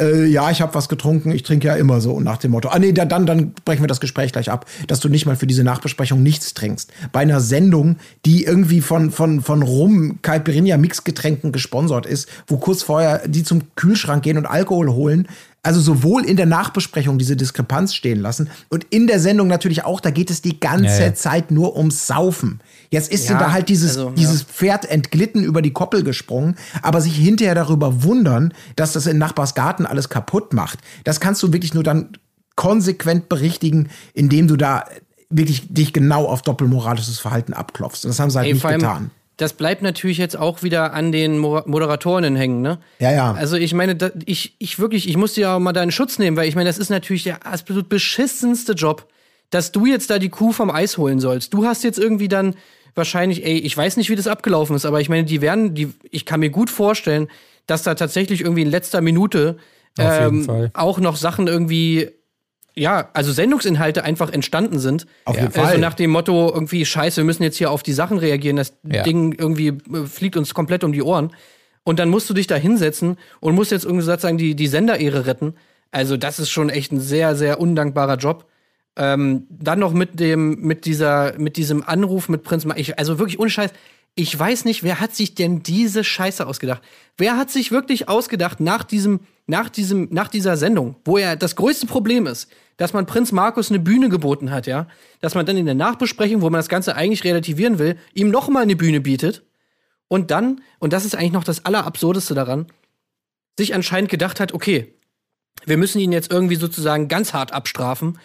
[0.00, 2.68] Äh, ja, ich habe was getrunken, ich trinke ja immer so und nach dem Motto,
[2.68, 5.46] ah nee, dann, dann brechen wir das Gespräch gleich ab, dass du nicht mal für
[5.46, 6.92] diese Nachbesprechung nichts trinkst.
[7.12, 12.82] Bei einer Sendung, die irgendwie von, von, von Rum, Caipirinha Mixgetränken gesponsert ist, wo kurz
[12.82, 15.28] vorher die zum Kühlschrank gehen und Alkohol holen,
[15.62, 20.00] also sowohl in der Nachbesprechung diese Diskrepanz stehen lassen und in der Sendung natürlich auch,
[20.00, 21.14] da geht es die ganze ja, ja.
[21.14, 22.60] Zeit nur ums Saufen.
[22.94, 27.00] Jetzt ist ja, da halt dieses, also, dieses Pferd entglitten über die Koppel gesprungen, aber
[27.00, 31.52] sich hinterher darüber wundern, dass das in Nachbars Garten alles kaputt macht, das kannst du
[31.52, 32.16] wirklich nur dann
[32.56, 34.84] konsequent berichtigen, indem du da
[35.28, 38.04] wirklich dich genau auf doppelmoralisches Verhalten abklopfst.
[38.04, 41.10] Und das haben sie halt Ey, nicht getan das bleibt natürlich jetzt auch wieder an
[41.10, 42.78] den Moderatoren hängen, ne?
[43.00, 43.32] Ja, ja.
[43.32, 46.36] Also ich meine, da, ich, ich wirklich, ich muss dir auch mal deinen Schutz nehmen,
[46.36, 49.08] weil ich meine, das ist natürlich der absolut beschissenste Job,
[49.50, 51.52] dass du jetzt da die Kuh vom Eis holen sollst.
[51.52, 52.54] Du hast jetzt irgendwie dann
[52.94, 55.92] wahrscheinlich, ey, ich weiß nicht, wie das abgelaufen ist, aber ich meine, die werden, die,
[56.10, 57.28] ich kann mir gut vorstellen,
[57.66, 59.56] dass da tatsächlich irgendwie in letzter Minute
[59.98, 62.10] ähm, auch noch Sachen irgendwie
[62.76, 65.06] ja, also Sendungsinhalte einfach entstanden sind.
[65.24, 65.52] Auf jeden ja.
[65.52, 65.66] Fall.
[65.66, 68.76] Also nach dem Motto, irgendwie, scheiße, wir müssen jetzt hier auf die Sachen reagieren, das
[68.82, 69.02] ja.
[69.02, 71.32] Ding irgendwie äh, fliegt uns komplett um die Ohren.
[71.84, 75.26] Und dann musst du dich da hinsetzen und musst jetzt irgendwie sozusagen die, die Senderehre
[75.26, 75.54] retten.
[75.92, 78.46] Also, das ist schon echt ein sehr, sehr undankbarer Job.
[78.96, 83.40] Ähm, dann noch mit dem, mit dieser, mit diesem Anruf mit Prinz, ich, also wirklich
[83.40, 83.72] ohne Scheiß,
[84.14, 86.82] ich weiß nicht, wer hat sich denn diese Scheiße ausgedacht?
[87.16, 91.56] Wer hat sich wirklich ausgedacht nach diesem, nach diesem, nach dieser Sendung, wo er das
[91.56, 94.86] größte Problem ist, dass man Prinz Markus eine Bühne geboten hat, ja,
[95.20, 98.48] dass man dann in der Nachbesprechung, wo man das Ganze eigentlich relativieren will, ihm noch
[98.48, 99.42] mal eine Bühne bietet
[100.08, 102.66] und dann, und das ist eigentlich noch das Allerabsurdeste daran,
[103.58, 104.94] sich anscheinend gedacht hat, okay,
[105.66, 108.18] wir müssen ihn jetzt irgendwie sozusagen ganz hart abstrafen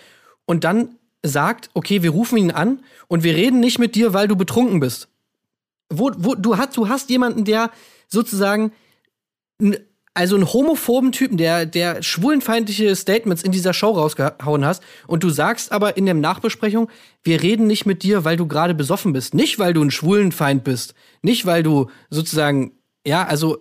[0.50, 4.28] und dann sagt, okay, wir rufen ihn an und wir reden nicht mit dir, weil
[4.28, 5.08] du betrunken bist.
[5.94, 7.70] Wo, wo, du, hast, du hast jemanden, der
[8.08, 8.72] sozusagen
[10.16, 15.30] also einen homophoben Typen, der, der schwulenfeindliche Statements in dieser Show rausgehauen hast und du
[15.30, 16.90] sagst aber in der Nachbesprechung,
[17.22, 19.36] wir reden nicht mit dir, weil du gerade besoffen bist.
[19.36, 20.96] Nicht, weil du ein Schwulenfeind bist.
[21.22, 22.72] Nicht, weil du sozusagen,
[23.06, 23.60] ja, also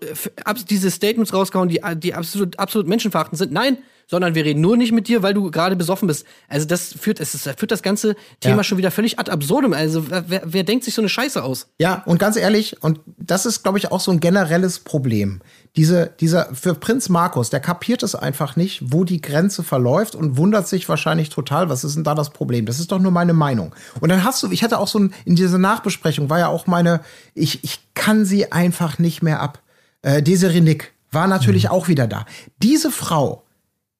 [0.71, 3.53] diese Statements rausgehauen, die, die absolut, absolut menschenverachtend sind.
[3.53, 3.77] Nein,
[4.09, 6.27] sondern wir reden nur nicht mit dir, weil du gerade besoffen bist.
[6.49, 8.65] Also das führt, es führt das ganze Thema ja.
[8.65, 9.75] schon wieder völlig ad absurdum.
[9.75, 11.69] Also wer, wer denkt sich so eine Scheiße aus?
[11.79, 15.41] Ja, und ganz ehrlich, und das ist, glaube ich, auch so ein generelles Problem.
[15.77, 20.39] Diese, dieser, für Prinz Markus, der kapiert es einfach nicht, wo die Grenze verläuft und
[20.39, 22.65] wundert sich wahrscheinlich total, was ist denn da das Problem?
[22.65, 23.75] Das ist doch nur meine Meinung.
[24.01, 26.67] Und dann hast du, ich hatte auch so ein, in dieser Nachbesprechung war ja auch
[26.67, 27.01] meine,
[27.35, 29.61] ich, ich kann sie einfach nicht mehr ab.
[30.01, 31.71] Äh, Desiree Nick war natürlich mhm.
[31.71, 32.25] auch wieder da.
[32.63, 33.45] Diese Frau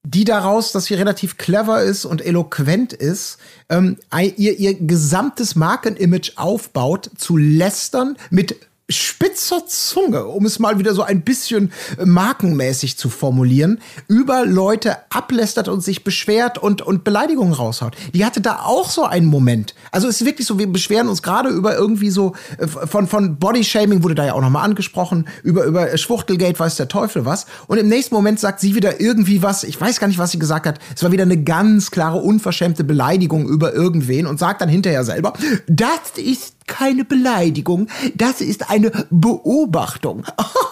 [0.05, 3.99] die daraus, dass sie relativ clever ist und eloquent ist, ähm,
[4.37, 8.57] ihr, ihr gesamtes Markenimage aufbaut, zu lästern mit
[8.91, 11.73] spitzer Zunge, um es mal wieder so ein bisschen
[12.03, 17.97] markenmäßig zu formulieren, über Leute ablästert und sich beschwert und, und Beleidigungen raushaut.
[18.15, 19.75] Die hatte da auch so einen Moment.
[19.91, 23.39] Also es ist wirklich so, wir beschweren uns gerade über irgendwie so, äh, von, von
[23.39, 27.47] Bodyshaming wurde da ja auch nochmal angesprochen, über, über Schwuchtelgate weiß der Teufel was.
[27.67, 30.39] Und im nächsten Moment sagt sie wieder irgendwie was, ich weiß gar nicht, was sie
[30.39, 30.79] gesagt hat.
[30.95, 35.35] Es war wieder eine ganz klare, unverschämte Beleidigung über irgendwen und sagt dann hinterher selber,
[35.67, 40.25] das ist keine Beleidigung, das ist eine Beobachtung.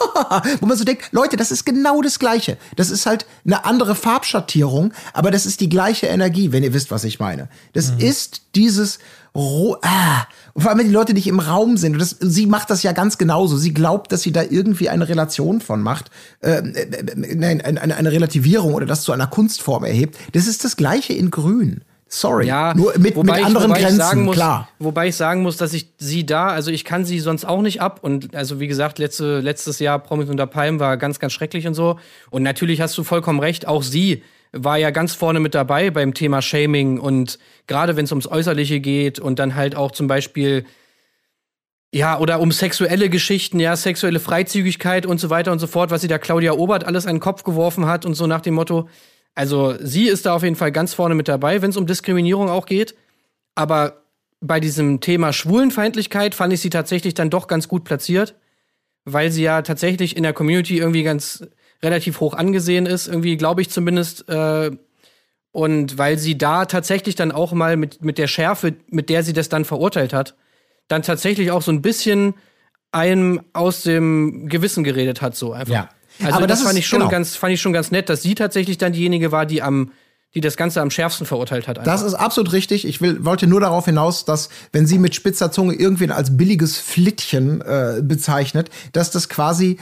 [0.60, 2.56] Wo man so denkt, Leute, das ist genau das Gleiche.
[2.76, 6.92] Das ist halt eine andere Farbschattierung, aber das ist die gleiche Energie, wenn ihr wisst,
[6.92, 7.48] was ich meine.
[7.72, 7.98] Das mhm.
[7.98, 9.00] ist dieses
[9.34, 11.92] Ro ah, vor allem, wenn die Leute nicht im Raum sind.
[11.94, 13.56] Und das, sie macht das ja ganz genauso.
[13.56, 18.12] Sie glaubt, dass sie da irgendwie eine Relation von macht, äh, äh, nein, eine, eine
[18.12, 20.16] Relativierung oder das zu einer Kunstform erhebt.
[20.32, 21.82] Das ist das Gleiche in Grün.
[22.08, 22.46] Sorry.
[22.46, 24.68] Ja, nur mit, mit anderen ich, Grenzen, muss, klar.
[24.78, 27.80] Wobei ich sagen muss, dass ich sie da, also ich kann sie sonst auch nicht
[27.80, 27.98] ab.
[28.02, 31.74] Und also wie gesagt, letzte, letztes Jahr Promis unter Palm war ganz, ganz schrecklich und
[31.74, 31.98] so.
[32.30, 36.14] Und natürlich hast du vollkommen recht, auch sie war ja ganz vorne mit dabei beim
[36.14, 40.64] Thema Shaming und gerade wenn es ums Äußerliche geht und dann halt auch zum Beispiel
[41.92, 46.02] ja, oder um sexuelle Geschichten, ja, sexuelle Freizügigkeit und so weiter und so fort, was
[46.02, 48.88] sie da Claudia Obert alles an den Kopf geworfen hat und so nach dem Motto,
[49.36, 52.48] also sie ist da auf jeden Fall ganz vorne mit dabei, wenn es um Diskriminierung
[52.48, 52.96] auch geht.
[53.54, 54.02] Aber
[54.40, 58.34] bei diesem Thema Schwulenfeindlichkeit fand ich sie tatsächlich dann doch ganz gut platziert,
[59.04, 61.46] weil sie ja tatsächlich in der Community irgendwie ganz
[61.82, 64.26] relativ hoch angesehen ist, irgendwie glaube ich zumindest.
[64.28, 64.70] Äh,
[65.52, 69.34] und weil sie da tatsächlich dann auch mal mit, mit der Schärfe, mit der sie
[69.34, 70.34] das dann verurteilt hat,
[70.88, 72.34] dann tatsächlich auch so ein bisschen
[72.90, 75.74] einem aus dem Gewissen geredet hat, so einfach.
[75.74, 75.88] Ja.
[76.22, 77.10] Also aber das, das fand ich schon genau.
[77.10, 79.90] ganz, fand ich schon ganz nett, dass sie tatsächlich dann diejenige war, die am
[80.34, 81.78] die das Ganze am schärfsten verurteilt hat.
[81.78, 81.90] Einfach.
[81.90, 82.86] Das ist absolut richtig.
[82.86, 86.76] Ich will, wollte nur darauf hinaus, dass, wenn sie mit spitzer Zunge irgendwen als billiges
[86.76, 89.78] Flittchen äh, bezeichnet, dass das quasi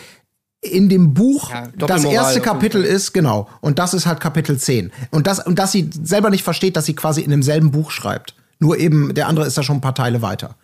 [0.61, 3.49] in dem Buch ja, das erste Kapitel ist, genau.
[3.61, 4.93] Und das ist halt Kapitel 10.
[5.11, 8.35] Und das, und dass sie selber nicht versteht, dass sie quasi in demselben Buch schreibt.
[8.61, 10.55] Nur eben, der andere ist da schon ein paar Teile weiter.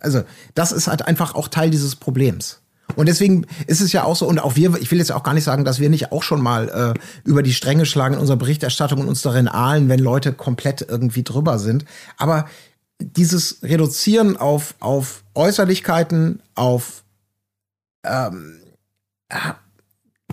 [0.00, 0.22] Also,
[0.54, 2.60] das ist halt einfach auch Teil dieses Problems.
[2.96, 5.34] Und deswegen ist es ja auch so, und auch wir, ich will jetzt auch gar
[5.34, 8.38] nicht sagen, dass wir nicht auch schon mal äh, über die Stränge schlagen in unserer
[8.38, 11.84] Berichterstattung und uns darin ahlen, wenn Leute komplett irgendwie drüber sind.
[12.16, 12.48] Aber
[13.00, 17.04] dieses Reduzieren auf, auf Äußerlichkeiten, auf
[18.04, 18.60] ähm,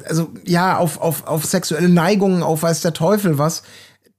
[0.06, 3.64] also ja, auf, auf, auf sexuelle Neigungen, auf weiß der Teufel was,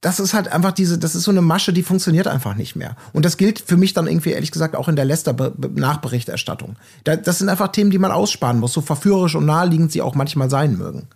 [0.00, 2.96] das ist halt einfach diese, das ist so eine Masche, die funktioniert einfach nicht mehr.
[3.12, 6.76] Und das gilt für mich dann irgendwie, ehrlich gesagt, auch in der Lester-Nachberichterstattung.
[7.04, 10.50] Das sind einfach Themen, die man aussparen muss, so verführerisch und naheliegend sie auch manchmal
[10.50, 11.08] sein mögen.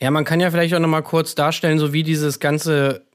[0.00, 3.06] Ja, man kann ja vielleicht auch noch mal kurz darstellen, so wie dieses ganze,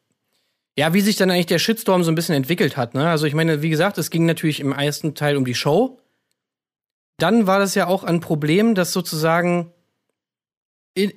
[0.77, 2.93] ja, wie sich dann eigentlich der Shitstorm so ein bisschen entwickelt hat.
[2.93, 3.09] Ne?
[3.09, 5.99] Also ich meine, wie gesagt, es ging natürlich im ersten Teil um die Show.
[7.17, 9.73] Dann war das ja auch ein Problem, dass sozusagen,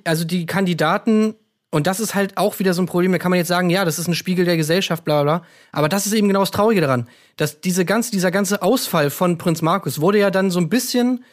[0.03, 1.35] also die Kandidaten
[1.71, 3.11] und das ist halt auch wieder so ein Problem.
[3.13, 5.43] Da kann man jetzt sagen, ja, das ist ein Spiegel der Gesellschaft, bla bla.
[5.71, 7.07] Aber das ist eben genau das Traurige daran.
[7.37, 11.23] Dass diese ganze, dieser ganze Ausfall von Prinz Markus wurde ja dann so ein bisschen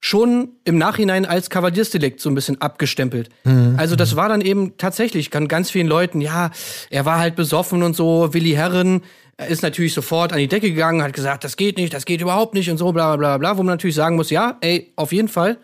[0.00, 3.30] schon im Nachhinein als Kavaliersdelikt so ein bisschen abgestempelt.
[3.42, 3.74] Mhm.
[3.76, 6.52] Also das war dann eben tatsächlich kann ganz vielen Leuten, ja,
[6.90, 9.02] er war halt besoffen und so, Willi Herren,
[9.36, 12.20] Er ist natürlich sofort an die Decke gegangen, hat gesagt, das geht nicht, das geht
[12.20, 14.92] überhaupt nicht und so, bla bla bla bla, wo man natürlich sagen muss, ja, ey,
[14.94, 15.58] auf jeden Fall,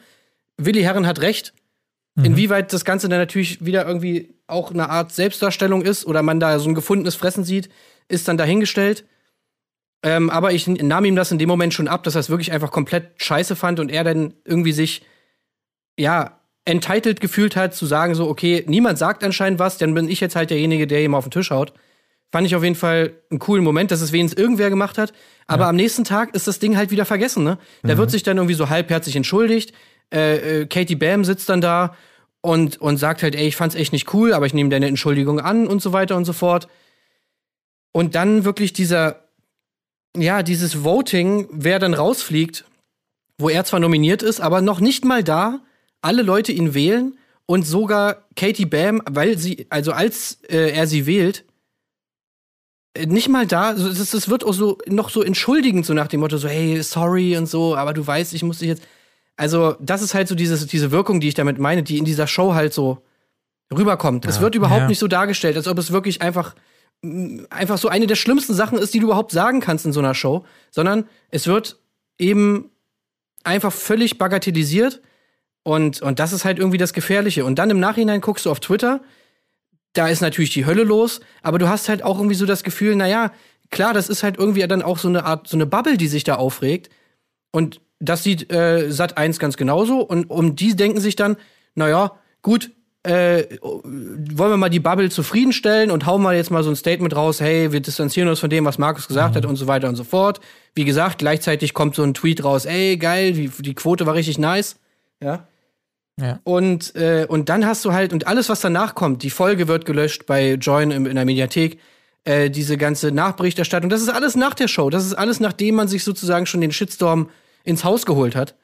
[0.56, 1.52] Willi Herren hat recht.
[2.14, 2.24] Mhm.
[2.24, 6.58] Inwieweit das Ganze dann natürlich wieder irgendwie auch eine Art Selbstdarstellung ist oder man da
[6.58, 7.68] so ein gefundenes Fressen sieht,
[8.08, 9.04] ist dann dahingestellt.
[10.02, 12.52] Ähm, aber ich nahm ihm das in dem Moment schon ab, dass er es wirklich
[12.52, 15.02] einfach komplett scheiße fand und er dann irgendwie sich,
[15.98, 20.20] ja, entitled gefühlt hat, zu sagen, so, okay, niemand sagt anscheinend was, dann bin ich
[20.20, 21.72] jetzt halt derjenige, der ihm auf den Tisch haut.
[22.32, 25.12] Fand ich auf jeden Fall einen coolen Moment, dass es wenigstens irgendwer gemacht hat.
[25.46, 25.68] Aber ja.
[25.68, 27.58] am nächsten Tag ist das Ding halt wieder vergessen, ne?
[27.82, 27.98] Da mhm.
[27.98, 29.72] wird sich dann irgendwie so halbherzig entschuldigt.
[30.12, 31.96] Äh, äh, Katie Bam sitzt dann da
[32.40, 35.40] und, und sagt halt, ey, ich fand's echt nicht cool, aber ich nehme deine Entschuldigung
[35.40, 36.68] an und so weiter und so fort.
[37.92, 39.24] Und dann wirklich dieser,
[40.16, 42.64] ja, dieses Voting, wer dann rausfliegt,
[43.38, 45.60] wo er zwar nominiert ist, aber noch nicht mal da
[46.02, 51.06] alle Leute ihn wählen und sogar Katie Bam, weil sie, also als äh, er sie
[51.06, 51.44] wählt,
[52.94, 56.20] äh, nicht mal da, es, es wird auch so noch so entschuldigend, so nach dem
[56.20, 58.82] Motto, so, hey, sorry und so, aber du weißt, ich muss dich jetzt.
[59.36, 62.26] Also, das ist halt so dieses, diese Wirkung, die ich damit meine, die in dieser
[62.26, 63.02] Show halt so
[63.72, 64.24] rüberkommt.
[64.24, 64.88] Ja, es wird überhaupt ja.
[64.88, 66.54] nicht so dargestellt, als ob es wirklich einfach,
[67.50, 70.14] einfach so eine der schlimmsten Sachen ist, die du überhaupt sagen kannst in so einer
[70.14, 71.78] Show, sondern es wird
[72.18, 72.70] eben
[73.42, 75.00] einfach völlig bagatellisiert
[75.64, 77.44] und, und das ist halt irgendwie das Gefährliche.
[77.44, 79.00] Und dann im Nachhinein guckst du auf Twitter,
[79.94, 82.96] da ist natürlich die Hölle los, aber du hast halt auch irgendwie so das Gefühl,
[82.96, 83.32] naja,
[83.70, 86.24] klar, das ist halt irgendwie dann auch so eine Art, so eine Bubble, die sich
[86.24, 86.90] da aufregt.
[87.50, 90.00] Und das sieht äh, Sat 1 ganz genauso.
[90.00, 91.36] Und um die denken sich dann,
[91.74, 92.12] naja,
[92.42, 92.70] gut,
[93.04, 97.14] äh, wollen wir mal die Bubble zufriedenstellen und hauen mal jetzt mal so ein Statement
[97.14, 99.36] raus, hey, wir distanzieren uns von dem, was Markus gesagt mhm.
[99.38, 100.40] hat und so weiter und so fort.
[100.74, 104.38] Wie gesagt, gleichzeitig kommt so ein Tweet raus, ey, geil, die, die Quote war richtig
[104.38, 104.76] nice.
[105.22, 105.46] Ja.
[106.18, 106.38] Ja.
[106.44, 109.84] Und, äh, und dann hast du halt, und alles, was danach kommt, die Folge wird
[109.84, 111.78] gelöscht bei Join in, in der Mediathek,
[112.24, 114.88] äh, diese ganze Nachberichterstattung, das ist alles nach der Show.
[114.90, 117.28] Das ist alles, nachdem man sich sozusagen schon den Shitstorm
[117.64, 118.54] ins Haus geholt hat.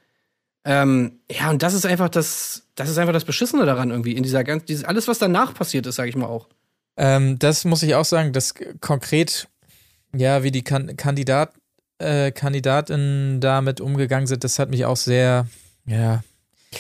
[0.65, 4.23] Ähm, ja, und das ist einfach das, das ist einfach das Beschissene daran irgendwie, in
[4.23, 6.49] dieser ganzen, dieses, alles, was danach passiert ist, sag ich mal auch.
[6.97, 9.49] Ähm, das muss ich auch sagen, dass konkret,
[10.15, 11.55] ja, wie die kan Kandidat,
[11.99, 15.47] äh, Kandidatinnen damit umgegangen sind, das hat mich auch sehr,
[15.87, 16.23] ja,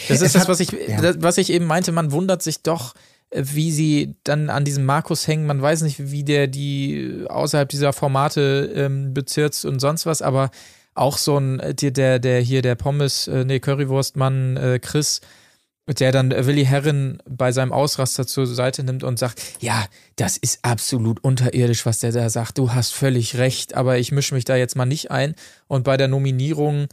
[0.08, 1.14] das ist das, was ich, ja.
[1.22, 1.92] was ich eben meinte.
[1.92, 2.94] Man wundert sich doch,
[3.30, 5.46] äh, wie sie dann an diesem Markus hängen.
[5.46, 10.50] Man weiß nicht, wie der die außerhalb dieser Formate ähm, bezirzt und sonst was, aber
[10.94, 15.20] auch so ein, äh, der, der hier, der Pommes, äh, nee, Currywurstmann, äh, Chris,
[15.98, 20.60] der dann Willi Herren bei seinem Ausraster zur Seite nimmt und sagt, ja, das ist
[20.62, 22.58] absolut unterirdisch, was der da sagt.
[22.58, 25.34] Du hast völlig recht, aber ich mische mich da jetzt mal nicht ein.
[25.66, 26.86] Und bei der Nominierung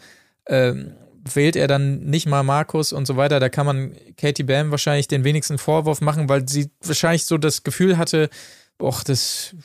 [0.48, 0.94] ähm,
[1.36, 3.40] wählt er dann nicht mal Markus und so weiter.
[3.40, 7.64] Da kann man Katie Bam wahrscheinlich den wenigsten Vorwurf machen, weil sie wahrscheinlich so das
[7.64, 8.30] Gefühl hatte,
[8.78, 9.56] boah, das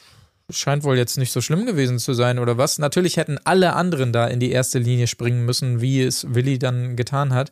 [0.51, 2.79] scheint wohl jetzt nicht so schlimm gewesen zu sein oder was.
[2.79, 6.97] Natürlich hätten alle anderen da in die erste Linie springen müssen, wie es Willi dann
[6.97, 7.51] getan hat.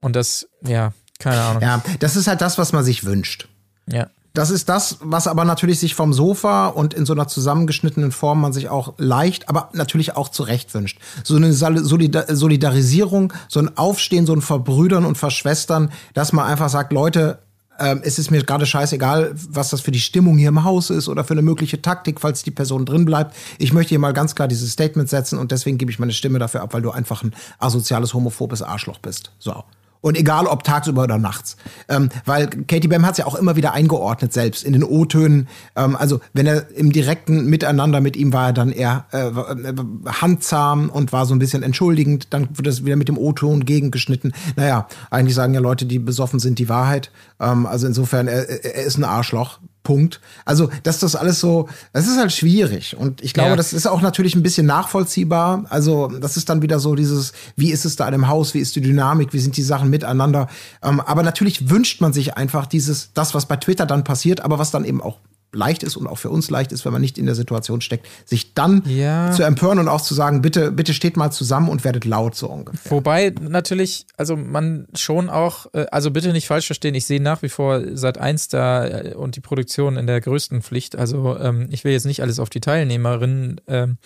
[0.00, 1.62] Und das, ja, keine Ahnung.
[1.62, 3.48] Ja, das ist halt das, was man sich wünscht.
[3.90, 4.08] Ja.
[4.34, 8.42] Das ist das, was aber natürlich sich vom Sofa und in so einer zusammengeschnittenen Form
[8.42, 10.98] man sich auch leicht, aber natürlich auch zurecht wünscht.
[11.24, 16.92] So eine Solidarisierung, so ein Aufstehen, so ein Verbrüdern und Verschwestern, dass man einfach sagt,
[16.92, 17.38] Leute,
[17.78, 21.08] ähm, es ist mir gerade scheißegal, was das für die Stimmung hier im Haus ist
[21.08, 23.34] oder für eine mögliche Taktik, falls die Person drin bleibt.
[23.58, 26.38] Ich möchte hier mal ganz klar dieses Statement setzen und deswegen gebe ich meine Stimme
[26.38, 29.32] dafür ab, weil du einfach ein asoziales, homophobes Arschloch bist.
[29.38, 29.64] So.
[30.00, 31.56] Und egal ob tagsüber oder nachts.
[31.88, 35.48] Ähm, weil Katie Bam hat es ja auch immer wieder eingeordnet selbst in den O-Tönen.
[35.74, 39.30] Ähm, also wenn er im direkten Miteinander mit ihm war, dann eher äh,
[40.10, 42.32] handzahm und war so ein bisschen entschuldigend.
[42.32, 44.32] Dann wird es wieder mit dem O-Ton gegengeschnitten.
[44.56, 47.10] Naja, eigentlich sagen ja Leute, die besoffen sind, die Wahrheit.
[47.40, 49.58] Ähm, also insofern, er, er ist ein Arschloch.
[49.86, 50.20] Punkt.
[50.44, 52.96] Also, dass das alles so, das ist halt schwierig.
[52.96, 53.56] Und ich glaube, ja.
[53.56, 55.64] das ist auch natürlich ein bisschen nachvollziehbar.
[55.68, 58.58] Also, das ist dann wieder so dieses, wie ist es da in dem Haus, wie
[58.58, 60.48] ist die Dynamik, wie sind die Sachen miteinander.
[60.82, 64.58] Ähm, aber natürlich wünscht man sich einfach dieses, das, was bei Twitter dann passiert, aber
[64.58, 65.18] was dann eben auch
[65.56, 68.06] leicht ist und auch für uns leicht ist, wenn man nicht in der Situation steckt,
[68.24, 69.32] sich dann ja.
[69.32, 72.48] zu empören und auch zu sagen, bitte, bitte steht mal zusammen und werdet laut so
[72.48, 72.92] ungefähr.
[72.92, 77.42] Wobei natürlich, also man schon auch, äh, also bitte nicht falsch verstehen, ich sehe nach
[77.42, 80.96] wie vor seit eins da äh, und die Produktion in der größten Pflicht.
[80.96, 83.98] Also ähm, ich will jetzt nicht alles auf die Teilnehmerinnen ähm,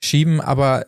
[0.00, 0.86] schieben, aber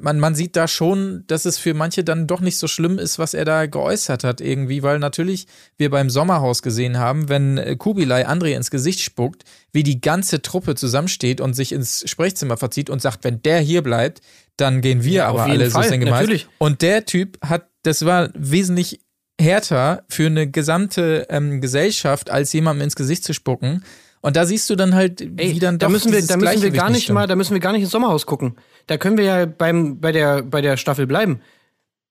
[0.00, 3.18] man, man sieht da schon, dass es für manche dann doch nicht so schlimm ist,
[3.18, 7.76] was er da geäußert hat irgendwie, weil natürlich wir beim Sommerhaus gesehen haben, wenn äh,
[7.76, 12.90] Kubilai André ins Gesicht spuckt, wie die ganze Truppe zusammensteht und sich ins Sprechzimmer verzieht
[12.90, 14.20] und sagt, wenn der hier bleibt,
[14.56, 16.46] dann gehen wir ja, aber alle Fall, so sinngemäß.
[16.58, 19.00] Und der Typ hat, das war wesentlich
[19.40, 23.82] härter für eine gesamte ähm, Gesellschaft, als jemandem ins Gesicht zu spucken.
[24.22, 26.62] Und da siehst du dann halt, wie Ey, dann da doch müssen wir, da müssen
[26.62, 27.14] wir gar nicht stimmt.
[27.14, 28.54] mal, da müssen wir gar nicht ins Sommerhaus gucken.
[28.86, 31.40] Da können wir ja beim, bei der, bei der Staffel bleiben.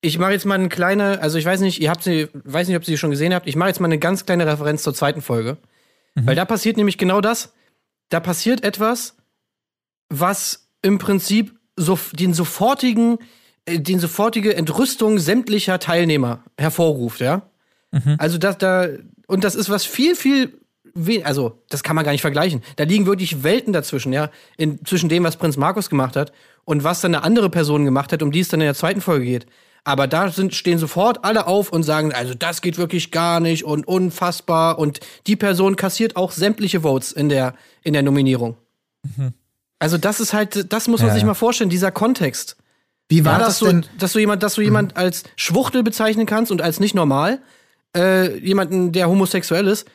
[0.01, 2.77] Ich mache jetzt mal eine kleine, also ich weiß nicht, ihr habt sie, weiß nicht,
[2.77, 3.47] ob ihr sie schon gesehen habt.
[3.47, 5.57] Ich mache jetzt mal eine ganz kleine Referenz zur zweiten Folge,
[6.15, 7.53] weil da passiert nämlich genau das.
[8.09, 9.15] Da passiert etwas,
[10.09, 13.19] was im Prinzip so den sofortigen,
[13.65, 17.43] äh, den sofortige Entrüstung sämtlicher Teilnehmer hervorruft, ja.
[18.17, 18.87] Also das da
[19.27, 20.57] und das ist was viel viel
[21.23, 22.61] also das kann man gar nicht vergleichen.
[22.75, 26.33] Da liegen wirklich Welten dazwischen, ja, in, zwischen dem, was Prinz Markus gemacht hat
[26.65, 29.01] und was dann eine andere Person gemacht hat, um die es dann in der zweiten
[29.01, 29.45] Folge geht.
[29.83, 33.63] Aber da sind, stehen sofort alle auf und sagen, also das geht wirklich gar nicht
[33.65, 38.57] und unfassbar und die Person kassiert auch sämtliche Votes in der, in der Nominierung.
[39.79, 41.27] Also das ist halt, das muss man Ja, sich ja.
[41.27, 42.57] mal vorstellen, dieser Kontext.
[43.09, 43.85] Wie war Ja, das dass, du, denn?
[43.97, 47.41] dass du jemand, dass du jemand als Schwuchtel bezeichnen kannst und als nicht normal,
[47.97, 49.87] äh, jemanden, der homosexuell ist,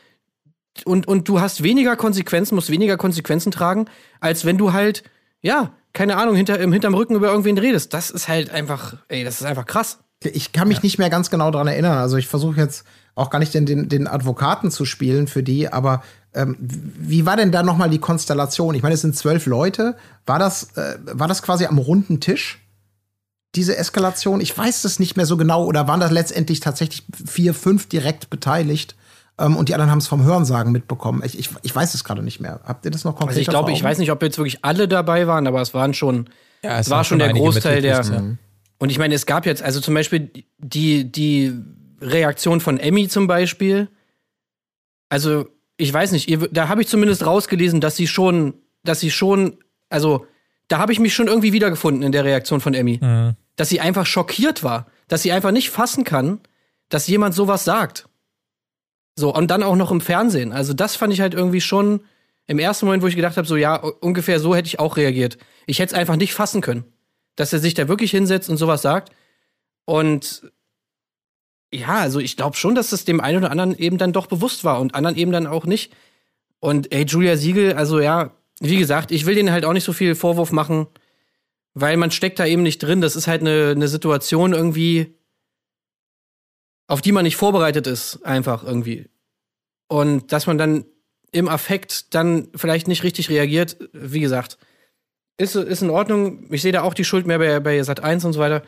[0.84, 3.86] und, und du hast weniger Konsequenzen, musst weniger Konsequenzen tragen,
[4.20, 5.04] als wenn du halt,
[5.40, 7.94] ja, keine Ahnung, hinter, hinterm Rücken über irgendwen redest.
[7.94, 9.98] Das ist halt einfach, ey, das ist einfach krass.
[10.22, 11.96] Ich kann mich nicht mehr ganz genau daran erinnern.
[11.96, 15.72] Also ich versuche jetzt auch gar nicht den, den, den Advokaten zu spielen für die,
[15.72, 16.02] aber
[16.34, 18.74] ähm, wie war denn da noch mal die Konstellation?
[18.74, 19.96] Ich meine, es sind zwölf Leute.
[20.26, 22.58] War das, äh, war das quasi am runden Tisch?
[23.54, 24.42] Diese Eskalation?
[24.42, 25.64] Ich weiß es nicht mehr so genau.
[25.64, 28.96] Oder waren da letztendlich tatsächlich vier, fünf direkt beteiligt?
[29.38, 31.22] Ähm, und die anderen haben es vom Hörensagen mitbekommen.
[31.24, 32.60] Ich, ich, ich weiß es gerade nicht mehr.
[32.64, 33.30] Habt ihr das noch konkret?
[33.30, 35.94] Also ich glaube, ich weiß nicht, ob jetzt wirklich alle dabei waren, aber es waren
[35.94, 36.30] schon,
[36.62, 38.02] Ja, es war schon der Großteil der.
[38.02, 38.22] ja.
[38.78, 41.52] Und ich meine, es gab jetzt, also zum Beispiel die, die
[42.00, 43.88] Reaktion von Emmy zum Beispiel.
[45.08, 45.46] Also,
[45.76, 49.58] ich weiß nicht, ihr, da habe ich zumindest rausgelesen, dass sie schon, dass sie schon,
[49.88, 50.26] also,
[50.68, 52.98] da habe ich mich schon irgendwie wiedergefunden in der Reaktion von Emmy.
[53.00, 53.36] Mhm.
[53.56, 56.40] Dass sie einfach schockiert war, dass sie einfach nicht fassen kann,
[56.88, 58.08] dass jemand sowas sagt.
[59.16, 60.52] So, und dann auch noch im Fernsehen.
[60.52, 62.00] Also, das fand ich halt irgendwie schon
[62.46, 65.38] im ersten Moment, wo ich gedacht habe, so, ja, ungefähr so hätte ich auch reagiert.
[65.66, 66.84] Ich hätte es einfach nicht fassen können
[67.36, 69.12] dass er sich da wirklich hinsetzt und sowas sagt.
[69.84, 70.50] Und
[71.72, 74.64] ja, also ich glaube schon, dass das dem einen oder anderen eben dann doch bewusst
[74.64, 75.92] war und anderen eben dann auch nicht.
[76.58, 79.92] Und ey, Julia Siegel, also ja, wie gesagt, ich will denen halt auch nicht so
[79.92, 80.86] viel Vorwurf machen,
[81.74, 83.02] weil man steckt da eben nicht drin.
[83.02, 85.14] Das ist halt eine, eine Situation irgendwie,
[86.86, 89.08] auf die man nicht vorbereitet ist, einfach irgendwie.
[89.88, 90.84] Und dass man dann
[91.32, 94.58] im Affekt dann vielleicht nicht richtig reagiert, wie gesagt,
[95.38, 96.46] ist, ist in Ordnung.
[96.50, 98.62] Ich sehe da auch die Schuld mehr bei, bei Sat 1 und so weiter.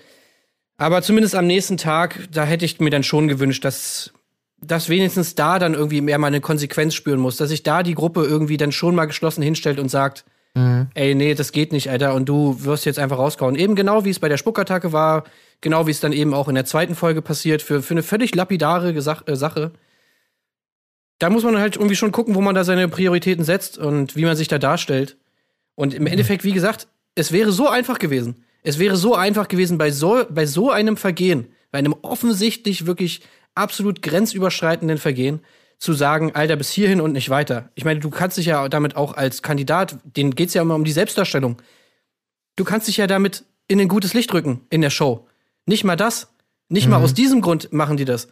[0.76, 4.12] Aber zumindest am nächsten Tag, da hätte ich mir dann schon gewünscht, dass,
[4.60, 7.94] dass wenigstens da dann irgendwie mehr mal eine Konsequenz spüren muss, dass sich da die
[7.94, 10.24] Gruppe irgendwie dann schon mal geschlossen hinstellt und sagt,
[10.94, 13.56] ey, nee, das geht nicht, Alter, und du wirst jetzt einfach rausgehauen.
[13.56, 15.24] Eben genau wie es bei der Spuckattacke war,
[15.60, 18.34] genau wie es dann eben auch in der zweiten Folge passiert, für, für eine völlig
[18.34, 19.72] lapidare Gesach äh, Sache.
[21.18, 24.24] Da muss man halt irgendwie schon gucken, wo man da seine Prioritäten setzt und wie
[24.24, 25.16] man sich da darstellt.
[25.74, 28.44] Und im Endeffekt, wie gesagt, es wäre so einfach gewesen.
[28.62, 33.22] Es wäre so einfach gewesen, bei so, bei so einem Vergehen, bei einem offensichtlich wirklich
[33.54, 35.40] absolut grenzüberschreitenden Vergehen,
[35.78, 37.70] zu sagen, Alter, bis hierhin und nicht weiter.
[37.76, 40.84] Ich meine, du kannst dich ja damit auch als Kandidat, denen geht's ja immer um
[40.84, 41.62] die Selbstdarstellung.
[42.56, 45.27] Du kannst dich ja damit in ein gutes Licht rücken in der Show.
[45.68, 46.28] Nicht mal das.
[46.70, 48.28] Nicht mal aus diesem Grund machen die das.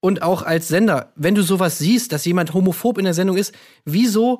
[0.00, 3.52] Und auch als Sender, wenn du sowas siehst, dass jemand homophob in der Sendung ist,
[3.84, 4.38] wieso,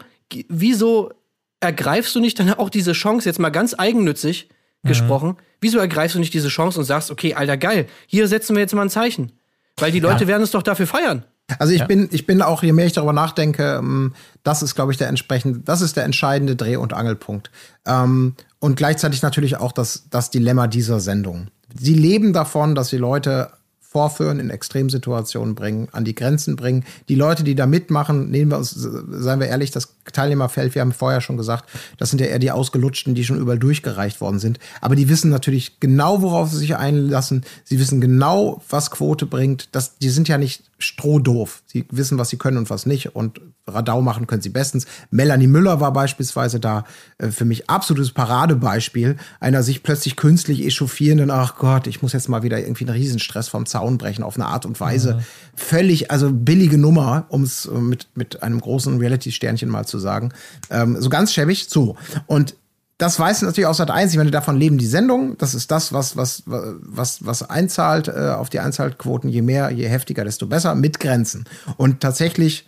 [0.48, 1.12] wieso
[1.60, 4.48] ergreifst du nicht dann auch diese Chance, jetzt mal ganz eigennützig
[4.84, 8.60] gesprochen, wieso ergreifst du nicht diese Chance und sagst, okay, Alter, geil, hier setzen wir
[8.60, 9.32] jetzt mal ein Zeichen.
[9.76, 11.24] Weil die Leute werden es doch dafür feiern.
[11.58, 14.92] Also ich bin, ich bin auch, je mehr ich darüber nachdenke, ähm, das ist, glaube
[14.92, 17.50] ich, der entsprechende, das ist der entscheidende Dreh- und Angelpunkt.
[17.86, 21.48] Ähm, und gleichzeitig natürlich auch das, das Dilemma dieser Sendung.
[21.74, 23.50] Sie leben davon, dass sie Leute
[23.88, 26.84] vorführen, in Extremsituationen bringen, an die Grenzen bringen.
[27.08, 30.92] Die Leute, die da mitmachen, nehmen wir uns, seien wir ehrlich, das Teilnehmerfeld, wir haben
[30.92, 31.64] vorher schon gesagt,
[31.96, 34.58] das sind ja eher die Ausgelutschten, die schon überall durchgereicht worden sind.
[34.82, 37.44] Aber die wissen natürlich genau, worauf sie sich einlassen.
[37.64, 39.70] Sie wissen genau, was Quote bringt.
[39.72, 41.62] Das, die sind ja nicht strohdoof.
[41.66, 43.14] Sie wissen, was sie können und was nicht.
[43.16, 44.86] Und Radau machen können sie bestens.
[45.10, 46.84] Melanie Müller war beispielsweise da
[47.18, 52.28] äh, für mich absolutes Paradebeispiel einer sich plötzlich künstlich echauffierenden, ach Gott, ich muss jetzt
[52.28, 55.22] mal wieder irgendwie einen Riesenstress vom Zaun brechen auf eine Art und Weise.
[55.54, 60.32] Völlig, also billige Nummer, um es mit, mit einem großen Reality-Sternchen mal zu sagen.
[60.70, 61.66] Ähm, so ganz schäbig.
[61.68, 61.96] So.
[62.26, 62.54] Und
[62.98, 64.10] das weiß natürlich auch Sat 1.
[64.10, 65.38] Ich meine, davon leben die Sendungen.
[65.38, 69.30] Das ist das, was, was, was, was einzahlt äh, auf die Einzahlquoten.
[69.30, 71.44] Je mehr, je heftiger, desto besser, mit Grenzen.
[71.76, 72.66] Und tatsächlich,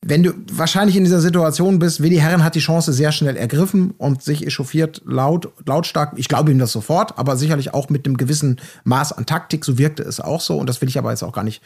[0.00, 3.90] wenn du wahrscheinlich in dieser Situation bist, Willi Herren hat die Chance sehr schnell ergriffen
[3.98, 6.12] und sich echauffiert laut, lautstark.
[6.16, 9.64] Ich glaube ihm das sofort, aber sicherlich auch mit einem gewissen Maß an Taktik.
[9.64, 10.56] So wirkte es auch so.
[10.56, 11.62] Und das will ich aber jetzt auch gar nicht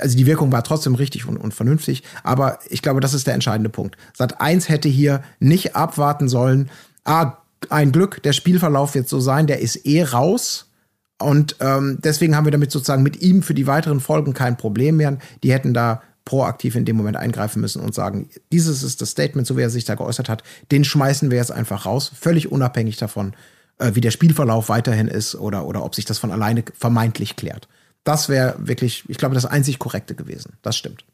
[0.00, 3.34] also die Wirkung war trotzdem richtig und, und vernünftig, aber ich glaube, das ist der
[3.34, 3.96] entscheidende Punkt.
[4.12, 6.68] Sat 1 hätte hier nicht abwarten sollen.
[7.04, 7.38] Ah,
[7.70, 10.70] ein Glück, der Spielverlauf wird so sein, der ist eh raus.
[11.18, 14.96] Und ähm, deswegen haben wir damit sozusagen mit ihm für die weiteren Folgen kein Problem
[14.96, 15.16] mehr.
[15.42, 19.46] Die hätten da proaktiv in dem Moment eingreifen müssen und sagen, dieses ist das Statement,
[19.46, 20.42] so wie er sich da geäußert hat,
[20.72, 23.34] den schmeißen wir jetzt einfach raus, völlig unabhängig davon,
[23.78, 27.68] äh, wie der Spielverlauf weiterhin ist oder, oder ob sich das von alleine vermeintlich klärt.
[28.04, 30.54] Das wäre wirklich, ich glaube, das einzig Korrekte gewesen.
[30.62, 31.04] Das stimmt.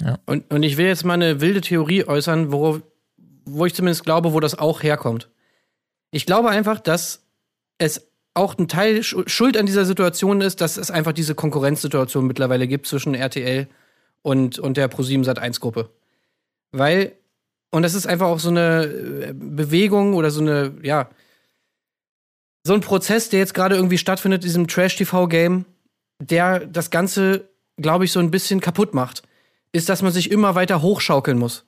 [0.00, 0.18] Ja.
[0.26, 2.80] Und, und ich will jetzt mal eine wilde Theorie äußern, wo,
[3.44, 5.28] wo ich zumindest glaube, wo das auch herkommt.
[6.10, 7.22] Ich glaube einfach, dass
[7.78, 12.66] es auch ein Teil Schuld an dieser Situation ist, dass es einfach diese Konkurrenzsituation mittlerweile
[12.66, 13.68] gibt zwischen RTL
[14.22, 15.90] und, und der Pro7 Sat 1 Gruppe.
[16.72, 17.12] Weil,
[17.70, 21.08] und das ist einfach auch so eine äh, Bewegung oder so eine, ja,
[22.64, 25.66] so ein Prozess, der jetzt gerade irgendwie stattfindet, diesem Trash-TV-Game,
[26.18, 29.22] der das Ganze, glaube ich, so ein bisschen kaputt macht,
[29.72, 31.64] ist, dass man sich immer weiter hochschaukeln muss.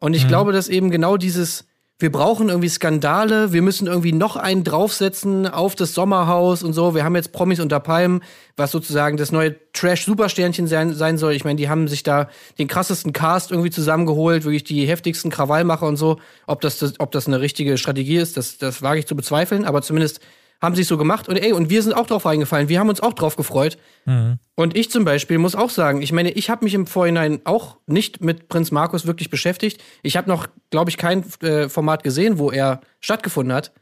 [0.00, 0.28] Und ich mhm.
[0.28, 1.64] glaube, dass eben genau dieses,
[1.98, 6.94] wir brauchen irgendwie Skandale, wir müssen irgendwie noch einen draufsetzen auf das Sommerhaus und so.
[6.94, 8.22] Wir haben jetzt Promis unter Palmen,
[8.56, 11.34] was sozusagen das neue Trash-Supersternchen sein, sein soll.
[11.34, 12.28] Ich meine, die haben sich da
[12.58, 16.18] den krassesten Cast irgendwie zusammengeholt, wirklich die heftigsten Krawallmacher und so.
[16.46, 19.64] Ob das, das, ob das eine richtige Strategie ist, das, das wage ich zu bezweifeln,
[19.64, 20.20] aber zumindest
[20.64, 22.68] haben sie so gemacht und ey, und wir sind auch drauf reingefallen.
[22.68, 23.76] Wir haben uns auch drauf gefreut.
[24.06, 24.38] Mhm.
[24.56, 27.76] Und ich zum Beispiel muss auch sagen, ich meine, ich habe mich im Vorhinein auch
[27.86, 29.82] nicht mit Prinz Markus wirklich beschäftigt.
[30.02, 33.72] Ich habe noch, glaube ich, kein äh, Format gesehen, wo er stattgefunden hat.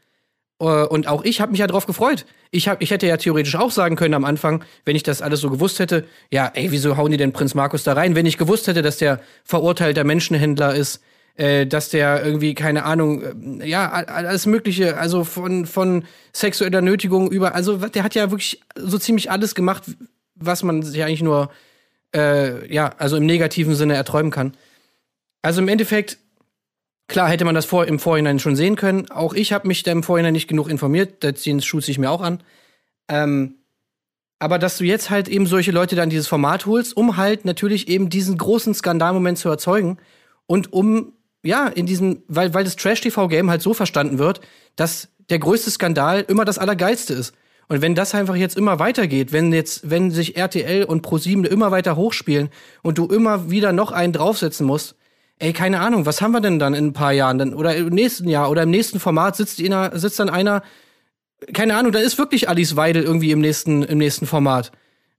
[0.61, 2.25] Uh, und auch ich habe mich ja drauf gefreut.
[2.51, 5.41] Ich, hab, ich hätte ja theoretisch auch sagen können am Anfang, wenn ich das alles
[5.41, 8.15] so gewusst hätte, ja, ey, wieso hauen die denn Prinz Markus da rein?
[8.15, 11.01] Wenn ich gewusst hätte, dass der verurteilter Menschenhändler ist,
[11.35, 17.31] äh, dass der irgendwie, keine Ahnung, äh, ja, alles Mögliche, also von, von sexueller Nötigung
[17.31, 19.83] über, also der hat ja wirklich so ziemlich alles gemacht,
[20.35, 21.51] was man sich eigentlich nur,
[22.15, 24.53] äh, ja, also im negativen Sinne erträumen kann.
[25.41, 26.19] Also im Endeffekt,
[27.07, 29.09] klar hätte man das vor, im Vorhinein schon sehen können.
[29.09, 32.21] Auch ich habe mich da im Vorhinein nicht genug informiert, das schult sich mir auch
[32.21, 32.43] an.
[33.07, 33.55] Ähm,
[34.39, 37.87] aber dass du jetzt halt eben solche Leute dann dieses Format holst, um halt natürlich
[37.87, 39.97] eben diesen großen Skandalmoment zu erzeugen
[40.45, 41.13] und um
[41.43, 44.41] ja, in diesem, weil, weil das Trash-TV-Game halt so verstanden wird,
[44.75, 47.33] dass der größte Skandal immer das Allergeilste ist.
[47.67, 51.71] Und wenn das einfach jetzt immer weitergeht, wenn jetzt, wenn sich RTL und ProSieben immer
[51.71, 52.49] weiter hochspielen
[52.81, 54.95] und du immer wieder noch einen draufsetzen musst,
[55.39, 57.89] ey, keine Ahnung, was haben wir denn dann in ein paar Jahren dann, oder im
[57.89, 60.61] nächsten Jahr oder im nächsten Format sitzt, einer, sitzt dann einer,
[61.53, 64.71] keine Ahnung, da ist wirklich Alice Weidel irgendwie im nächsten, im nächsten Format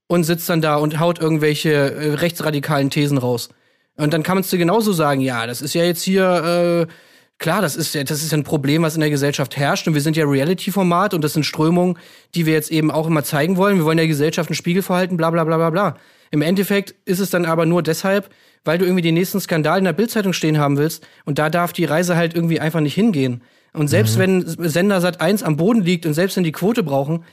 [0.06, 3.48] und sitzt dann da und haut irgendwelche äh, rechtsradikalen Thesen raus.
[3.96, 6.92] Und dann kann man es dir genauso sagen, ja, das ist ja jetzt hier, äh,
[7.38, 9.86] klar, das ist, ja, das ist ja ein Problem, was in der Gesellschaft herrscht.
[9.86, 11.98] Und wir sind ja Reality-Format und das sind Strömungen,
[12.34, 13.78] die wir jetzt eben auch immer zeigen wollen.
[13.78, 15.96] Wir wollen der Gesellschaft ein Spiegel verhalten, bla bla bla bla bla.
[16.30, 18.30] Im Endeffekt ist es dann aber nur deshalb,
[18.64, 21.06] weil du irgendwie den nächsten Skandal in der Bildzeitung stehen haben willst.
[21.24, 23.42] Und da darf die Reise halt irgendwie einfach nicht hingehen.
[23.72, 24.20] Und selbst mhm.
[24.20, 27.24] wenn Sender Sat 1 am Boden liegt und selbst wenn die Quote brauchen,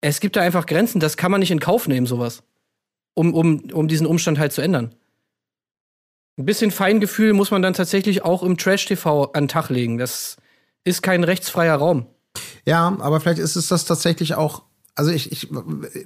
[0.00, 2.42] es gibt da einfach Grenzen, das kann man nicht in Kauf nehmen, sowas.
[3.14, 4.94] Um, um, um diesen Umstand halt zu ändern.
[6.36, 9.98] Ein bisschen Feingefühl muss man dann tatsächlich auch im Trash-TV an den Tag legen.
[9.98, 10.36] Das
[10.82, 12.06] ist kein rechtsfreier Raum.
[12.64, 14.62] Ja, aber vielleicht ist es das tatsächlich auch.
[14.96, 15.48] Also ich, ich,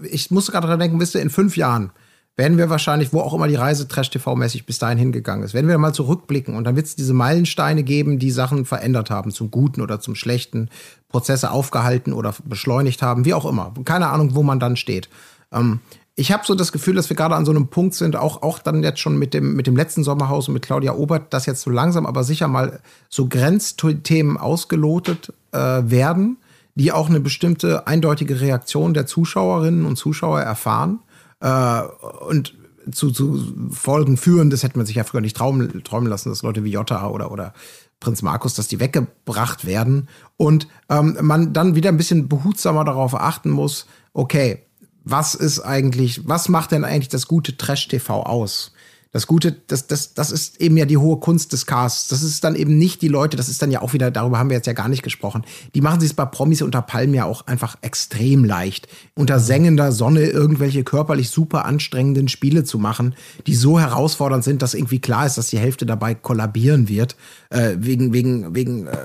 [0.03, 1.93] ich muss gerade dran denken, wisst ihr, in fünf Jahren
[2.37, 5.77] werden wir wahrscheinlich, wo auch immer die Reise Trash-TV-mäßig bis dahin hingegangen ist, werden wir
[5.77, 9.81] mal zurückblicken und dann wird es diese Meilensteine geben, die Sachen verändert haben, zum Guten
[9.81, 10.71] oder zum Schlechten,
[11.09, 13.75] Prozesse aufgehalten oder beschleunigt haben, wie auch immer.
[13.85, 15.09] Keine Ahnung, wo man dann steht.
[15.53, 15.81] Ähm,
[16.19, 18.59] ich habe so das Gefühl, dass wir gerade an so einem Punkt sind, auch, auch
[18.59, 21.61] dann jetzt schon mit dem, mit dem letzten Sommerhaus und mit Claudia Obert, dass jetzt
[21.61, 26.39] so langsam aber sicher mal so Grenzthemen ausgelotet äh, werden,
[26.75, 30.99] die auch eine bestimmte eindeutige Reaktion der Zuschauerinnen und Zuschauer erfahren
[31.39, 31.83] äh,
[32.29, 32.57] und
[32.91, 34.51] zu, zu Folgen führen.
[34.51, 37.31] Das hätte man sich ja früher nicht träumen, träumen lassen, dass Leute wie Jota oder,
[37.31, 37.53] oder
[38.01, 43.15] Prinz Markus, dass die weggebracht werden und ähm, man dann wieder ein bisschen behutsamer darauf
[43.15, 44.65] achten muss, okay,
[45.11, 48.73] was ist eigentlich, was macht denn eigentlich das gute Trash-TV aus?
[49.11, 52.09] Das Gute, das, das, das ist eben ja die hohe Kunst des Casts.
[52.09, 54.51] Das ist dann eben nicht die Leute, das ist dann ja auch wieder, darüber haben
[54.51, 55.45] wir jetzt ja gar nicht gesprochen.
[55.75, 60.27] Die machen sich bei Promis unter Palmen ja auch einfach extrem leicht, unter sengender Sonne
[60.27, 63.15] irgendwelche körperlich super anstrengenden Spiele zu machen,
[63.47, 67.17] die so herausfordernd sind, dass irgendwie klar ist, dass die Hälfte dabei kollabieren wird,
[67.49, 68.97] äh, wegen, wegen, wegen äh,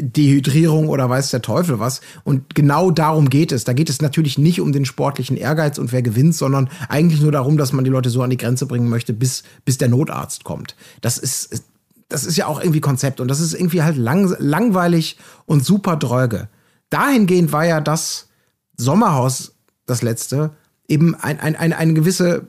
[0.00, 2.00] Dehydrierung oder weiß der Teufel was.
[2.24, 3.62] Und genau darum geht es.
[3.62, 7.30] Da geht es natürlich nicht um den sportlichen Ehrgeiz und wer gewinnt, sondern eigentlich nur
[7.30, 10.44] darum, dass man die Leute so an die Grenze bringen möchte, bis bis der Notarzt
[10.44, 10.76] kommt.
[11.00, 11.64] Das ist,
[12.08, 15.96] das ist ja auch irgendwie Konzept und das ist irgendwie halt lang, langweilig und super
[15.96, 16.48] dröge.
[16.90, 18.28] Dahingehend war ja das
[18.76, 19.52] Sommerhaus,
[19.86, 20.50] das letzte,
[20.88, 22.46] eben ein, ein, ein, eine gewisse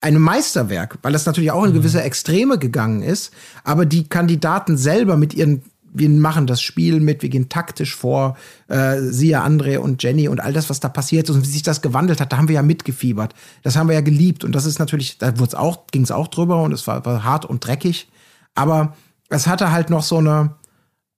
[0.00, 3.32] ein Meisterwerk, weil das natürlich auch in gewisse Extreme gegangen ist.
[3.64, 5.62] Aber die Kandidaten selber mit ihren
[5.92, 8.36] wir machen das Spiel mit, wir gehen taktisch vor,
[8.68, 11.62] äh, siehe André und Jenny und all das, was da passiert ist und wie sich
[11.62, 13.34] das gewandelt hat, da haben wir ja mitgefiebert.
[13.62, 16.28] Das haben wir ja geliebt und das ist natürlich, da wurde auch, ging es auch
[16.28, 18.08] drüber und es war, war hart und dreckig,
[18.54, 18.94] aber
[19.30, 20.50] es hatte halt noch so eine,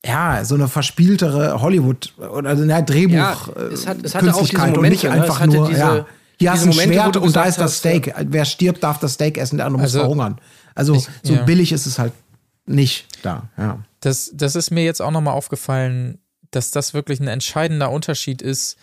[0.05, 3.37] ja, so eine verspieltere Hollywood oder eine Drehbuch Ja,
[3.73, 5.23] es hat- es hatte auch diese Künstlichkeit und nicht Momente, ne?
[5.23, 6.07] einfach hatte nur, diese- ja.
[6.39, 8.15] Hier hast du ein Momente, Schwert und da ist das Steak.
[8.29, 10.39] Wer stirbt, darf das Steak essen, der andere muss Also, verhungern.
[10.75, 11.43] Also so ja.
[11.43, 12.15] billig ist es halt
[12.71, 13.85] nicht da, ja.
[14.01, 16.19] Das, das ist mir jetzt auch nochmal aufgefallen,
[16.51, 18.77] dass das wirklich ein entscheidender Unterschied ist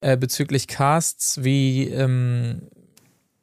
[0.00, 2.68] äh, bezüglich Casts, wie ähm,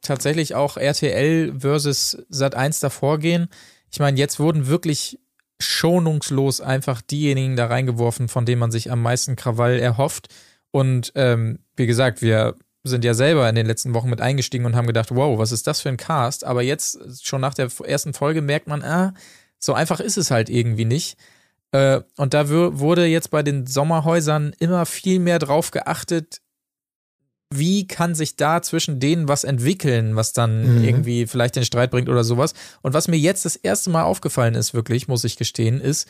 [0.02, 3.48] tatsächlich auch RTL versus Sat 1 davor gehen.
[3.90, 5.18] Ich meine, jetzt wurden wirklich
[5.60, 10.28] schonungslos einfach diejenigen da reingeworfen, von denen man sich am meisten Krawall erhofft.
[10.70, 14.76] Und ähm, wie gesagt, wir sind ja selber in den letzten Wochen mit eingestiegen und
[14.76, 16.44] haben gedacht, wow, was ist das für ein Cast?
[16.44, 19.14] Aber jetzt, schon nach der ersten Folge, merkt man, ah,
[19.64, 21.16] so einfach ist es halt irgendwie nicht.
[21.72, 26.40] Äh, und da wurde jetzt bei den Sommerhäusern immer viel mehr drauf geachtet,
[27.52, 30.84] wie kann sich da zwischen denen was entwickeln, was dann Mhm.
[30.84, 32.52] irgendwie vielleicht den Streit bringt oder sowas.
[32.82, 36.08] Und was mir jetzt das erste Mal aufgefallen ist, wirklich, muss ich gestehen, ist,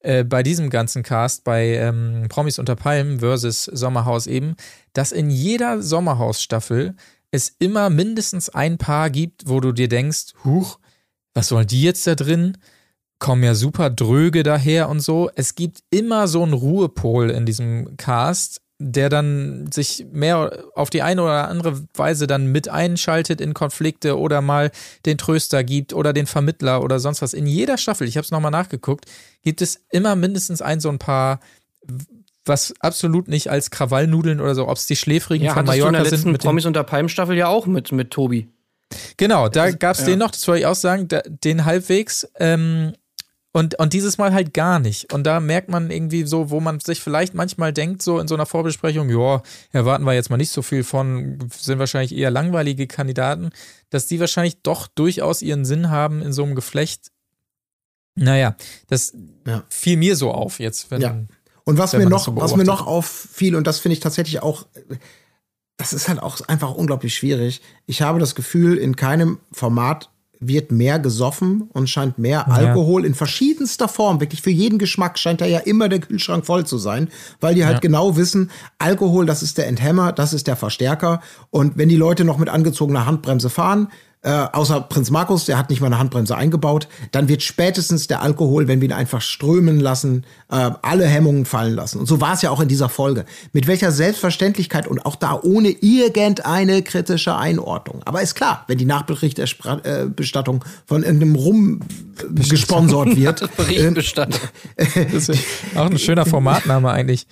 [0.00, 4.54] äh, bei diesem ganzen Cast, bei ähm, Promis unter Palmen versus Sommerhaus eben,
[4.92, 6.94] dass in jeder Sommerhaus-Staffel
[7.30, 10.78] es immer mindestens ein Paar gibt, wo du dir denkst, huch,
[11.32, 12.56] was sollen die jetzt da drin?
[13.24, 15.30] Kommen ja super dröge daher und so.
[15.34, 21.00] Es gibt immer so einen Ruhepol in diesem Cast, der dann sich mehr auf die
[21.00, 24.70] eine oder andere Weise dann mit einschaltet in Konflikte oder mal
[25.06, 27.32] den Tröster gibt oder den Vermittler oder sonst was.
[27.32, 29.06] In jeder Staffel, ich habe es nochmal nachgeguckt,
[29.42, 31.40] gibt es immer mindestens ein so ein Paar,
[32.44, 35.86] was absolut nicht als Krawallnudeln oder so, ob es die Schläfrigen Ja, von hattest du
[35.86, 36.18] in Mallorca der sind.
[36.18, 38.48] letzten Mit den, Promis unter Palmen-Staffel ja auch mit, mit Tobi.
[39.16, 40.08] genau, da gab es ja.
[40.08, 42.28] den noch, das wollte ich auch sagen, da, den halbwegs.
[42.38, 42.92] Ähm,
[43.56, 45.12] und, und dieses Mal halt gar nicht.
[45.12, 48.34] Und da merkt man irgendwie so, wo man sich vielleicht manchmal denkt, so in so
[48.34, 52.88] einer Vorbesprechung, ja, erwarten wir jetzt mal nicht so viel von, sind wahrscheinlich eher langweilige
[52.88, 53.50] Kandidaten,
[53.90, 57.12] dass die wahrscheinlich doch durchaus ihren Sinn haben in so einem Geflecht.
[58.16, 58.56] Naja,
[58.88, 59.12] das
[59.46, 59.62] Ja.
[59.68, 61.00] fiel mir so auf jetzt, wenn.
[61.00, 61.24] Ja.
[61.62, 64.66] Und was mir noch, so was mir noch auffiel, und das finde ich tatsächlich auch,
[65.76, 67.62] das ist halt auch einfach unglaublich schwierig.
[67.86, 70.10] Ich habe das Gefühl, in keinem Format
[70.40, 75.40] wird mehr gesoffen und scheint mehr Alkohol in verschiedenster Form, wirklich für jeden Geschmack scheint
[75.40, 77.08] da ja immer der Kühlschrank voll zu sein,
[77.40, 77.80] weil die halt Ja.
[77.80, 81.20] genau wissen, Alkohol, das ist der Enthemmer, das ist der Verstärker.
[81.50, 83.88] Und wenn die Leute noch mit angezogener Handbremse fahren,
[84.24, 88.22] äh, außer Prinz Markus, der hat nicht mal eine Handbremse eingebaut, dann wird spätestens der
[88.22, 91.98] Alkohol, wenn wir ihn einfach strömen lassen, äh, alle Hemmungen fallen lassen.
[92.00, 93.24] Und so war es ja auch in dieser Folge.
[93.52, 98.02] Mit welcher Selbstverständlichkeit und auch da ohne irgendeine kritische Einordnung.
[98.04, 101.80] Aber ist klar, wenn die Nachberichterstattung von irgendeinem Rum
[102.18, 104.40] äh, gesponsert wird, äh, Berichtbestattung.
[105.12, 105.44] Das ist
[105.74, 107.26] auch ein schöner Formatname eigentlich.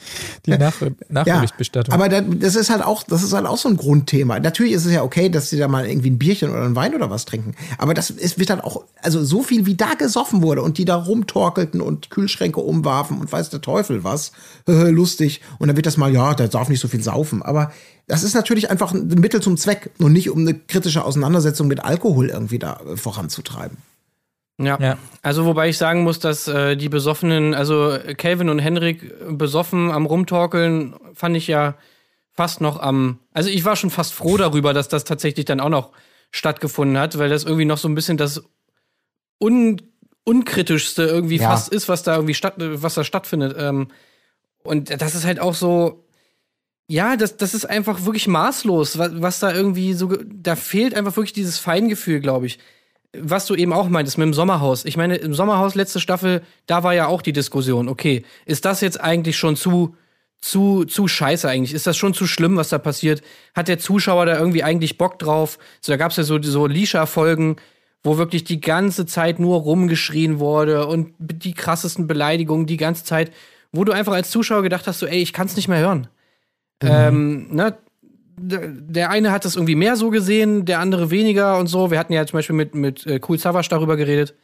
[0.47, 0.74] Die Nach
[1.09, 1.95] Nachberichtbestattung.
[1.95, 4.38] aber da- das ist halt auch, das ist halt auch so ein Grundthema.
[4.40, 6.94] Natürlich ist es ja okay, dass sie da mal irgendwie ein Bierchen oder einen Wein
[6.94, 7.54] oder was trinken.
[7.78, 10.84] Aber das ist, wird dann auch, also so viel wie da gesoffen wurde und die
[10.84, 14.32] da rumtorkelten und Kühlschränke umwarfen und weiß der Teufel was,
[14.66, 15.40] lustig.
[15.58, 17.42] Und dann wird das mal, ja, der darf nicht so viel saufen.
[17.42, 17.72] Aber
[18.06, 21.84] das ist natürlich einfach ein Mittel zum Zweck und nicht um eine kritische Auseinandersetzung mit
[21.84, 23.78] Alkohol irgendwie da äh, voranzutreiben.
[24.58, 24.78] Ja.
[24.80, 24.98] Ja.
[25.22, 30.06] Also wobei ich sagen muss, dass äh, die besoffenen, also Calvin und Henrik besoffen am
[30.06, 31.74] Rumtorkeln, fand ich ja
[32.32, 33.18] fast noch am.
[33.32, 35.90] Also ich war schon fast froh darüber, dass das tatsächlich dann auch noch
[36.32, 38.42] stattgefunden hat, weil das irgendwie noch so ein bisschen das
[39.40, 39.80] un
[40.24, 41.48] unkritischste irgendwie Ja.
[41.50, 43.56] fast ist, was da irgendwie statt, was da stattfindet.
[43.58, 43.88] Ähm,
[44.64, 46.04] und das ist halt auch so.
[46.88, 50.16] Ja, das, das ist einfach wirklich maßlos, was, was da irgendwie so.
[50.26, 52.58] Da fehlt einfach wirklich dieses Feingefühl, glaube ich
[53.14, 54.84] was du eben auch meintest mit dem Sommerhaus.
[54.84, 58.80] Ich meine, im Sommerhaus letzte Staffel, da war ja auch die Diskussion, okay, ist das
[58.80, 59.94] jetzt eigentlich schon zu
[60.43, 61.72] zu zu scheiße eigentlich?
[61.72, 63.22] Ist das schon zu schlimm, was da passiert?
[63.55, 65.59] Hat der Zuschauer da irgendwie eigentlich Bock drauf?
[65.80, 67.57] So da gab's ja so so Lisha Folgen,
[68.03, 73.32] wo wirklich die ganze Zeit nur rumgeschrien wurde und die krassesten Beleidigungen die ganze Zeit,
[73.70, 76.09] wo du einfach als Zuschauer gedacht hast, so ey, ich kann's nicht mehr hören.
[76.82, 77.78] Ähm, ne,
[78.36, 81.93] der eine hat das irgendwie mehr so gesehen, der andere weniger und so.
[81.93, 84.34] Wir hatten ja zum Beispiel mit, mit äh, Cool Savage darüber geredet,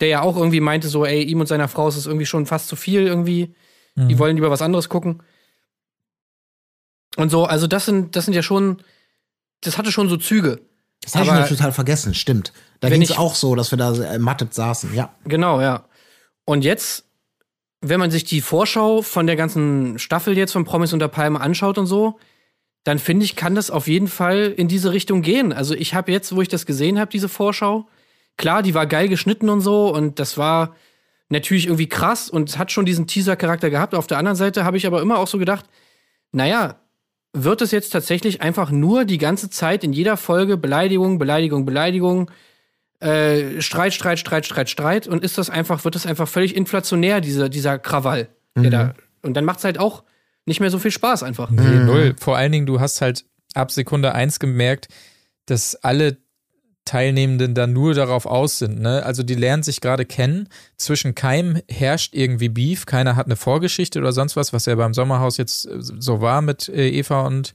[0.00, 2.44] der ja auch irgendwie meinte, so, ey, ihm und seiner Frau ist es irgendwie schon
[2.44, 3.54] fast zu viel irgendwie.
[3.96, 5.22] Die wollen lieber was anderes gucken.
[7.16, 8.82] Und so, also das sind, das sind ja schon,
[9.62, 10.60] das hatte schon so Züge.
[11.02, 12.52] Das habe ich mir total vergessen, stimmt.
[12.80, 15.14] Da ging es ich- auch so, dass wir da äh, mattet saßen, ja.
[15.24, 15.84] Genau, ja.
[16.44, 17.04] Und jetzt,
[17.80, 21.78] wenn man sich die Vorschau von der ganzen Staffel jetzt von Promis unter Palme anschaut
[21.78, 22.18] und so,
[22.84, 25.52] dann finde ich, kann das auf jeden Fall in diese Richtung gehen.
[25.52, 27.88] Also ich habe jetzt, wo ich das gesehen habe, diese Vorschau,
[28.36, 30.74] klar, die war geil geschnitten und so und das war
[31.28, 33.94] natürlich irgendwie krass und hat schon diesen Teaser-Charakter gehabt.
[33.94, 35.66] Auf der anderen Seite habe ich aber immer auch so gedacht,
[36.32, 36.80] naja,
[37.32, 42.30] wird es jetzt tatsächlich einfach nur die ganze Zeit in jeder Folge Beleidigung, Beleidigung, Beleidigung,
[43.00, 47.20] äh, Streit, Streit, Streit, Streit, Streit und ist das einfach, wird das einfach völlig inflationär,
[47.20, 48.70] dieser, dieser Krawall, der Mhm.
[48.70, 48.94] da.
[49.22, 50.02] Und dann macht es halt auch
[50.46, 51.50] nicht mehr so viel Spaß einfach.
[51.50, 52.14] Nee, null.
[52.18, 53.24] Vor allen Dingen, du hast halt
[53.54, 54.88] ab Sekunde eins gemerkt,
[55.46, 56.18] dass alle
[56.90, 58.80] Teilnehmenden da nur darauf aus sind.
[58.80, 59.04] Ne?
[59.04, 60.48] Also die lernen sich gerade kennen.
[60.76, 62.84] Zwischen keinem herrscht irgendwie Beef.
[62.84, 66.42] Keiner hat eine Vorgeschichte oder sonst was, was ja beim Sommerhaus jetzt äh, so war
[66.42, 67.52] mit äh, Eva und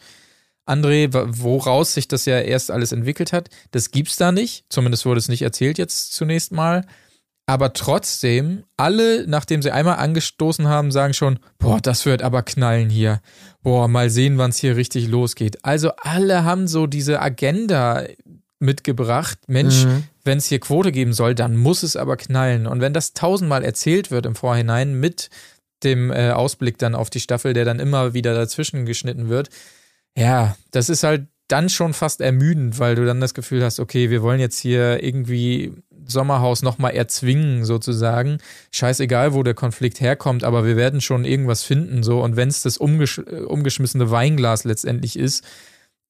[0.65, 3.49] André, woraus sich das ja erst alles entwickelt hat.
[3.71, 4.63] Das gibt's da nicht.
[4.69, 6.85] Zumindest wurde es nicht erzählt jetzt zunächst mal.
[7.47, 12.89] Aber trotzdem, alle, nachdem sie einmal angestoßen haben, sagen schon, boah, das wird aber knallen
[12.89, 13.21] hier.
[13.61, 15.63] Boah, mal sehen, wann es hier richtig losgeht.
[15.63, 18.03] Also alle haben so diese Agenda
[18.59, 19.39] mitgebracht.
[19.47, 19.85] Mensch,
[20.23, 22.67] wenn es hier Quote geben soll, dann muss es aber knallen.
[22.67, 25.29] Und wenn das tausendmal erzählt wird im Vorhinein mit
[25.83, 29.49] dem äh, Ausblick dann auf die Staffel, der dann immer wieder dazwischen geschnitten wird,
[30.17, 34.09] ja, das ist halt dann schon fast ermüdend, weil du dann das Gefühl hast, okay,
[34.09, 35.73] wir wollen jetzt hier irgendwie
[36.07, 38.39] Sommerhaus nochmal erzwingen, sozusagen.
[38.71, 42.23] Scheißegal, wo der Konflikt herkommt, aber wir werden schon irgendwas finden, so.
[42.23, 45.43] Und wenn es das umgesch umgeschmissene Weinglas letztendlich ist,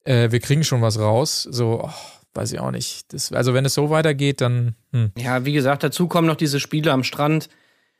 [0.04, 1.92] äh, wir kriegen schon was raus, so, oh,
[2.36, 3.14] weiß ich auch nicht.
[3.14, 6.60] Das, also, wenn es so weitergeht, dann, hm, Ja, wie gesagt, dazu kommen noch diese
[6.60, 7.50] Spiele am Strand.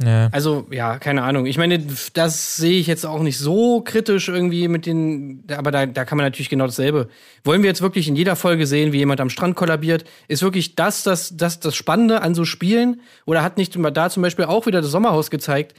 [0.04, 0.28] ja.
[0.32, 1.46] Also, ja, keine Ahnung.
[1.46, 1.80] Ich meine,
[2.14, 6.18] das sehe ich jetzt auch nicht so kritisch irgendwie mit den, aber da, da kann
[6.18, 7.08] man natürlich genau dasselbe.
[7.44, 10.04] Wollen wir jetzt wirklich in jeder Folge sehen, wie jemand am Strand kollabiert?
[10.28, 13.02] Ist wirklich das das, das, das Spannende an so Spielen?
[13.26, 15.76] Oder hat nicht da zum Beispiel auch wieder das Sommerhaus gezeigt?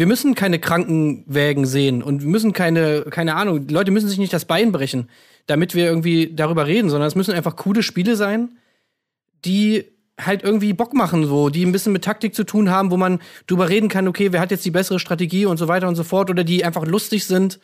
[0.00, 4.16] Wir müssen keine Krankenwägen sehen und wir müssen keine, keine Ahnung, die Leute müssen sich
[4.18, 5.10] nicht das Bein brechen,
[5.46, 8.56] damit wir irgendwie darüber reden, sondern es müssen einfach coole Spiele sein,
[9.44, 9.84] die
[10.18, 13.20] halt irgendwie Bock machen, so, die ein bisschen mit Taktik zu tun haben, wo man
[13.46, 16.04] drüber reden kann, okay, wer hat jetzt die bessere Strategie und so weiter und so
[16.04, 17.60] fort, oder die einfach lustig sind.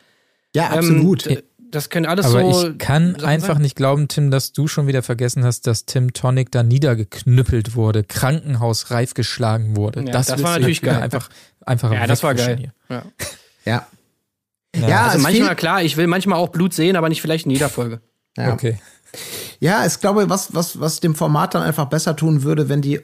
[0.55, 1.25] Ja, Ähm, absolut.
[1.25, 2.69] d- das können alles Aber so.
[2.69, 3.61] ich kann Sachen einfach sein.
[3.61, 8.03] nicht glauben, Tim, dass du schon wieder vergessen hast, dass Tim Tonic da niedergeknüppelt wurde,
[8.03, 10.01] krankenhausreif geschlagen wurde.
[10.05, 11.01] Ja, das das war natürlich geil.
[11.01, 11.29] Einfach,
[11.65, 12.71] einfach Ja, das war geil.
[12.89, 13.03] Ja.
[13.65, 13.87] ja.
[14.75, 14.87] hier.
[14.87, 17.69] Ja, Also manchmal, klar, ich will manchmal auch Blut sehen, aber nicht vielleicht in jeder
[17.69, 18.01] Folge.
[18.37, 18.53] Ja.
[18.53, 18.79] Okay.
[19.59, 23.01] Ja, ich glaube, was, was, was dem Format dann einfach besser tun würde, wenn die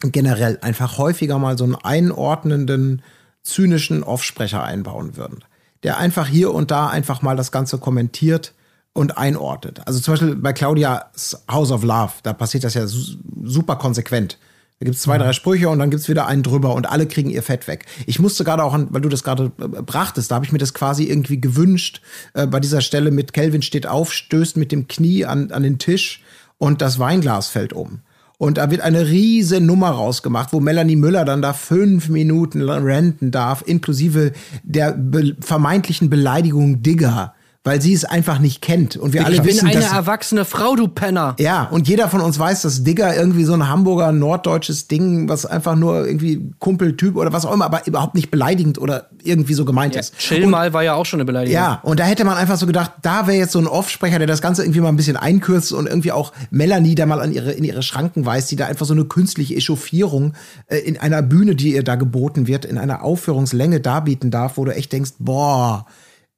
[0.00, 3.02] generell einfach häufiger mal so einen einordnenden,
[3.42, 5.44] zynischen Offsprecher einbauen würden.
[5.84, 8.52] Der einfach hier und da einfach mal das Ganze kommentiert
[8.94, 9.82] und einordnet.
[9.86, 14.38] Also zum Beispiel bei Claudias House of Love, da passiert das ja su super konsequent.
[14.80, 17.42] Da gibt's zwei, drei Sprüche und dann gibt's wieder einen drüber und alle kriegen ihr
[17.42, 17.86] Fett weg.
[18.06, 20.58] Ich musste gerade auch, an, weil du das gerade äh, brachtest, da habe ich mir
[20.58, 22.00] das quasi irgendwie gewünscht,
[22.34, 25.78] äh, bei dieser Stelle mit Kelvin steht auf, stößt mit dem Knie an, an den
[25.78, 26.22] Tisch
[26.58, 28.00] und das Weinglas fällt um.
[28.36, 33.30] Und da wird eine riese Nummer rausgemacht, wo Melanie Müller dann da fünf Minuten ranten
[33.30, 34.32] darf, inklusive
[34.64, 37.34] der be vermeintlichen Beleidigung Digger,
[37.64, 38.98] weil sie es einfach nicht kennt.
[38.98, 41.34] Und wir alle ich bin wissen, eine dass erwachsene Frau, du Penner.
[41.38, 45.46] ja, und jeder von uns weiß, dass Digger irgendwie so ein Hamburger norddeutsches Ding, was
[45.46, 49.64] einfach nur irgendwie Kumpeltyp oder was auch immer, aber überhaupt nicht beleidigend oder irgendwie so
[49.64, 50.16] gemeint ist.
[50.18, 51.54] Chill und, mal war ja auch schon eine Beleidigung.
[51.54, 54.26] ja, und da hätte man einfach so gedacht, da wäre jetzt so ein Offsprecher, der
[54.26, 57.52] das Ganze irgendwie mal ein bisschen einkürzt und irgendwie auch Melanie da mal an ihre,
[57.52, 60.34] in ihre Schranken weist, die da einfach so eine künstliche Echauffierung
[60.66, 64.66] äh, in einer Bühne, die ihr da geboten wird, in einer Aufführungslänge darbieten darf, wo
[64.66, 65.86] du echt denkst, boah,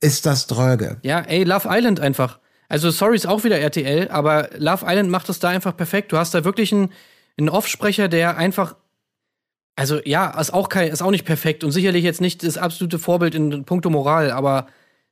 [0.01, 0.99] ist das dröge.
[1.03, 2.39] Ja, ey, Love Island einfach.
[2.69, 6.13] Also, sorry, ist auch wieder RTL, aber Love Island macht das da einfach perfekt.
[6.13, 6.93] Du hast da wirklich einen,
[7.39, 8.77] einen Offsprecher, der einfach.
[9.77, 12.99] Also, ja, ist auch, kein, ist auch nicht perfekt und sicherlich jetzt nicht das absolute
[12.99, 14.67] Vorbild in puncto Moral, aber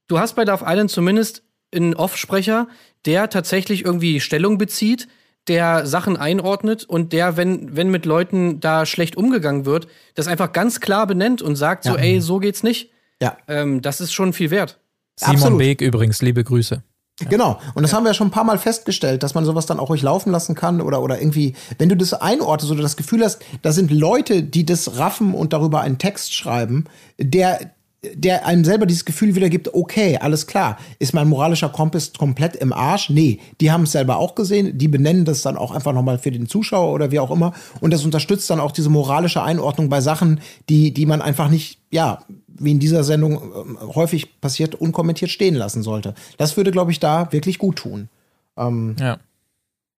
[0.08, 1.42] du hast bei Love Island zumindest
[1.74, 2.68] einen Offsprecher,
[3.04, 5.06] der tatsächlich irgendwie Stellung bezieht,
[5.48, 10.52] der Sachen einordnet und der, wenn, wenn mit Leuten da schlecht umgegangen wird, das einfach
[10.52, 11.96] ganz klar benennt und sagt so, Ja.
[12.02, 12.90] ey, so geht's nicht.
[13.22, 13.36] Ja.
[13.48, 14.78] Ähm, das ist schon viel wert.
[15.16, 15.58] Simon Absolut.
[15.58, 16.82] Beek übrigens, liebe Grüße.
[17.28, 17.60] Genau.
[17.74, 19.88] Und das haben wir ja schon ein paar Mal festgestellt, dass man sowas dann auch
[19.88, 23.40] ruhig laufen lassen kann oder, oder irgendwie, wenn du das einordnest oder das Gefühl hast,
[23.62, 26.86] da sind Leute, die das raffen und darüber einen Text schreiben,
[27.18, 27.72] der,
[28.14, 32.72] der einem selber dieses Gefühl wiedergibt, okay, alles klar, ist mein moralischer Kompass komplett im
[32.72, 33.10] Arsch?
[33.10, 36.30] Nee, die haben es selber auch gesehen, die benennen das dann auch einfach nochmal für
[36.30, 40.00] den Zuschauer oder wie auch immer und das unterstützt dann auch diese moralische Einordnung bei
[40.00, 45.30] Sachen, die, die man einfach nicht, ja, wie in dieser Sendung ähm, häufig passiert, unkommentiert
[45.30, 46.14] stehen lassen sollte.
[46.36, 48.08] Das würde, glaube ich, da wirklich gut tun.
[48.56, 49.18] Ähm, Ja.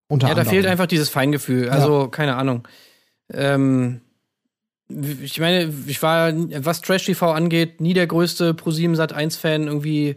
[0.09, 0.55] unter Ja, da anderem.
[0.57, 1.69] fehlt einfach dieses Feingefühl.
[1.69, 2.67] Also, keine Ahnung.
[3.33, 4.01] Ähm,
[4.89, 6.32] ich meine, ich war,
[6.64, 10.16] was Trash TV angeht, nie der größte ProSieben Sat 1 Fan irgendwie,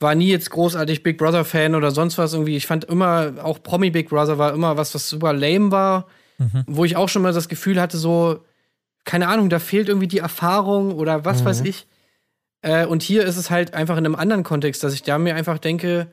[0.00, 2.56] war nie jetzt großartig Big Brother Fan oder sonst was irgendwie.
[2.56, 6.64] Ich fand immer, auch Promi Big Brother war immer was, was super lame war, mhm.
[6.66, 8.44] wo ich auch schon mal das Gefühl hatte, so,
[9.04, 11.44] keine Ahnung, da fehlt irgendwie die Erfahrung oder was mhm.
[11.46, 11.86] weiß ich.
[12.62, 15.36] Äh, und hier ist es halt einfach in einem anderen Kontext, dass ich da mir
[15.36, 16.12] einfach denke,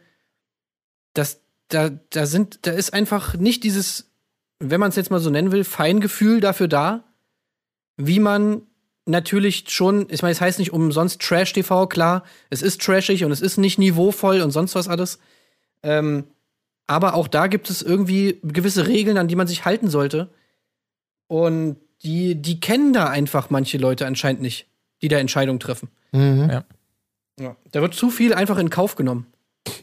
[1.13, 4.11] dass da, da sind, da ist einfach nicht dieses,
[4.59, 7.03] wenn man es jetzt mal so nennen will, Feingefühl dafür da,
[7.99, 8.61] wie man
[9.05, 13.41] natürlich schon, ich meine, es heißt nicht umsonst Trash-TV, klar, es ist trashig und es
[13.41, 15.19] ist nicht niveauvoll und sonst was alles.
[15.83, 16.25] Ähm,
[16.87, 20.29] aber auch da gibt es irgendwie gewisse Regeln, an die man sich halten sollte.
[21.27, 24.67] Und die, die kennen da einfach manche Leute anscheinend nicht,
[25.01, 25.89] die da Entscheidungen treffen.
[26.11, 26.49] Mhm.
[26.49, 26.63] Ja.
[27.39, 27.55] ja.
[27.71, 29.27] Da wird zu viel einfach in Kauf genommen.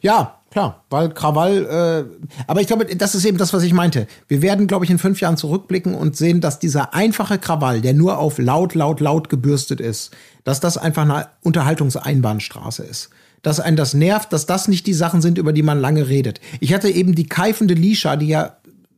[0.00, 4.06] Ja, klar, weil Krawall, äh, aber ich glaube, das ist eben das, was ich meinte.
[4.26, 7.92] Wir werden, glaube ich, in fünf Jahren zurückblicken und sehen, dass dieser einfache Krawall, der
[7.92, 13.10] nur auf laut, laut, laut gebürstet ist, dass das einfach eine Unterhaltungseinbahnstraße ist.
[13.42, 16.40] Dass einen das nervt, dass das nicht die Sachen sind, über die man lange redet.
[16.60, 18.56] Ich hatte eben die keifende Lisha, die ja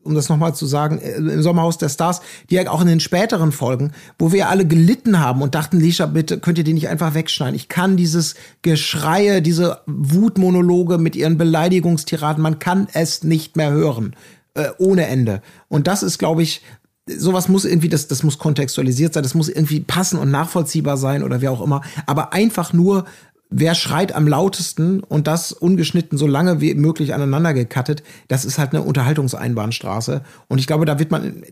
[0.08, 3.00] um das nochmal zu sagen, äh, im Sommerhaus der Stars, die ja auch in den
[3.00, 6.88] späteren Folgen, wo wir alle gelitten haben und dachten, Lisha, bitte könnt ihr die nicht
[6.88, 7.54] einfach wegschneiden.
[7.54, 14.16] Ich kann dieses Geschreie, diese Wutmonologe mit ihren Beleidigungstiraden, man kann es nicht mehr hören.
[14.54, 15.40] Äh, ohne Ende.
[15.68, 16.62] Und das ist, glaube ich,
[17.06, 21.22] sowas muss irgendwie, das, das muss kontextualisiert sein, das muss irgendwie passen und nachvollziehbar sein
[21.22, 21.82] oder wie auch immer.
[22.06, 23.04] Aber einfach nur
[23.50, 28.58] wer schreit am lautesten und das ungeschnitten so lange wie möglich aneinander gekattet, das ist
[28.58, 30.22] halt eine Unterhaltungseinbahnstraße.
[30.48, 31.42] Und ich glaube, da wird man,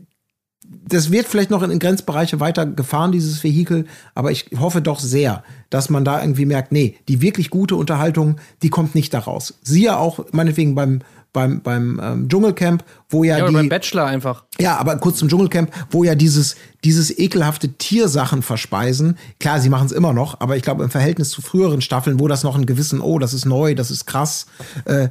[0.89, 5.43] das wird vielleicht noch in Grenzbereiche weiter gefahren, dieses Vehikel, aber ich hoffe doch sehr,
[5.71, 9.55] dass man da irgendwie merkt, nee, die wirklich gute Unterhaltung, die kommt nicht daraus.
[9.63, 11.01] Siehe auch meinetwegen beim
[11.37, 13.55] beim, beim ähm, Dschungelcamp, wo ja, ja die.
[13.55, 14.45] beim Bachelor einfach.
[14.59, 19.17] Ja, aber kurz zum Dschungelcamp, wo ja dieses, dieses ekelhafte Tiersachen verspeisen.
[19.39, 22.27] Klar, sie machen es immer noch, aber ich glaube, im Verhältnis zu früheren Staffeln, wo
[22.27, 24.47] das noch einen gewissen, oh, das ist neu, das ist krass,
[24.87, 25.09] äh,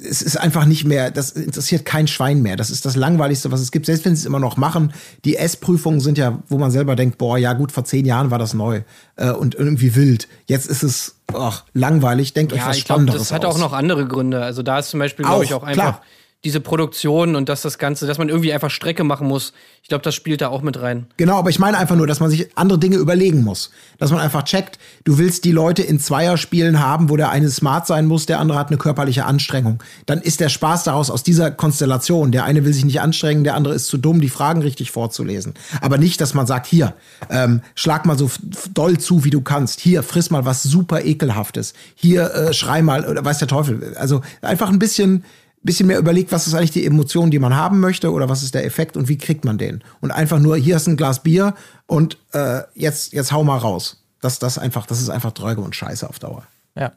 [0.00, 2.56] es ist einfach nicht mehr, das interessiert kein Schwein mehr.
[2.56, 4.92] Das ist das Langweiligste, was es gibt, selbst wenn sie es immer noch machen.
[5.24, 8.38] Die S-Prüfungen sind ja, wo man selber denkt, boah, ja gut, vor zehn Jahren war
[8.38, 8.82] das neu
[9.16, 10.26] äh, und irgendwie wild.
[10.46, 13.54] Jetzt ist es ach, langweilig, denkt ja, euch was ich glaub, Das hat aus.
[13.54, 14.42] auch noch andere Gründe.
[14.42, 16.02] Also da ist zum Beispiel, glaube ich, auch einfach klar.
[16.44, 19.52] Diese Produktion und dass das Ganze, dass man irgendwie einfach Strecke machen muss.
[19.82, 21.06] Ich glaube, das spielt da auch mit rein.
[21.16, 23.70] Genau, aber ich meine einfach nur, dass man sich andere Dinge überlegen muss.
[23.98, 27.88] Dass man einfach checkt, du willst die Leute in Zweierspielen haben, wo der eine smart
[27.88, 29.82] sein muss, der andere hat eine körperliche Anstrengung.
[30.06, 32.30] Dann ist der Spaß daraus aus dieser Konstellation.
[32.30, 35.54] Der eine will sich nicht anstrengen, der andere ist zu dumm, die Fragen richtig vorzulesen.
[35.80, 36.94] Aber nicht, dass man sagt, hier,
[37.30, 38.30] ähm, schlag mal so
[38.72, 39.80] doll zu, wie du kannst.
[39.80, 41.74] Hier, friss mal was super ekelhaftes.
[41.96, 43.96] Hier, äh, schrei mal, oder weiß der Teufel.
[43.98, 45.24] Also einfach ein bisschen
[45.62, 48.54] bisschen mehr überlegt, was ist eigentlich die Emotion, die man haben möchte oder was ist
[48.54, 49.82] der Effekt und wie kriegt man den.
[50.00, 51.54] Und einfach nur, hier ist ein Glas Bier
[51.86, 54.04] und äh, jetzt, jetzt hau mal raus.
[54.20, 56.46] Das, das, einfach, das ist einfach Dröge und Scheiße auf Dauer.
[56.74, 56.92] Ja.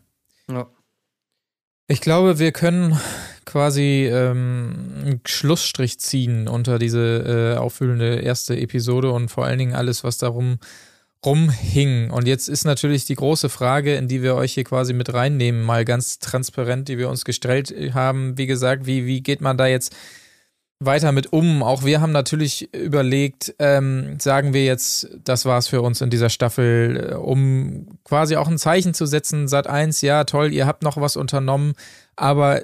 [0.50, 0.68] ja.
[1.88, 2.98] Ich glaube, wir können
[3.46, 9.76] quasi ähm, einen Schlussstrich ziehen unter diese äh, auffüllende erste Episode und vor allen Dingen
[9.76, 10.60] alles, was darum
[11.26, 12.10] rumhing.
[12.10, 15.62] Und jetzt ist natürlich die große Frage, in die wir euch hier quasi mit reinnehmen,
[15.64, 18.38] mal ganz transparent, die wir uns gestellt haben.
[18.38, 19.96] Wie gesagt, wie, wie geht man da jetzt
[20.80, 21.62] weiter mit um?
[21.62, 26.30] Auch wir haben natürlich überlegt, ähm, sagen wir jetzt, das war's für uns in dieser
[26.30, 29.48] Staffel, äh, um quasi auch ein Zeichen zu setzen.
[29.48, 31.74] Sat 1, ja, toll, ihr habt noch was unternommen,
[32.16, 32.64] aber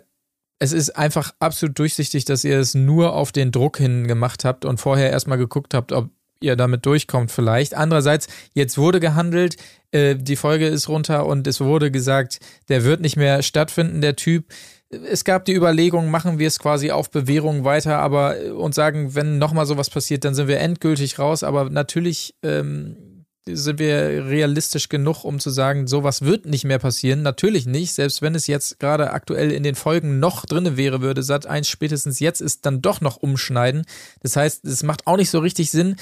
[0.60, 4.66] es ist einfach absolut durchsichtig, dass ihr es nur auf den Druck hin gemacht habt
[4.66, 7.74] und vorher erstmal geguckt habt, ob ihr damit durchkommt vielleicht.
[7.74, 9.58] Andererseits, jetzt wurde gehandelt,
[9.92, 14.16] äh, die Folge ist runter und es wurde gesagt, der wird nicht mehr stattfinden, der
[14.16, 14.46] Typ.
[14.90, 19.16] Es gab die Überlegung, machen wir es quasi auf Bewährung weiter, aber äh, und sagen,
[19.16, 21.44] wenn nochmal sowas passiert, dann sind wir endgültig raus.
[21.44, 23.17] Aber natürlich ähm,
[23.52, 27.22] sind wir realistisch genug, um zu sagen, sowas wird nicht mehr passieren.
[27.22, 27.94] Natürlich nicht.
[27.94, 31.68] Selbst wenn es jetzt gerade aktuell in den Folgen noch drinne wäre, würde Sat 1
[31.68, 33.86] spätestens jetzt ist dann doch noch umschneiden.
[34.22, 35.96] Das heißt, es macht auch nicht so richtig Sinn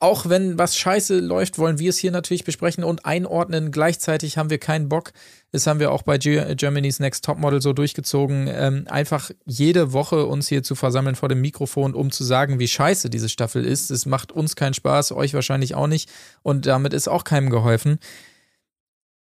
[0.00, 3.72] auch wenn was scheiße läuft, wollen wir es hier natürlich besprechen und einordnen.
[3.72, 5.12] Gleichzeitig haben wir keinen Bock,
[5.50, 10.48] das haben wir auch bei Germany's Next Topmodel so durchgezogen, ähm, einfach jede Woche uns
[10.48, 13.90] hier zu versammeln vor dem Mikrofon, um zu sagen, wie scheiße diese Staffel ist.
[13.90, 16.08] Es macht uns keinen Spaß, euch wahrscheinlich auch nicht
[16.42, 17.98] und damit ist auch keinem geholfen.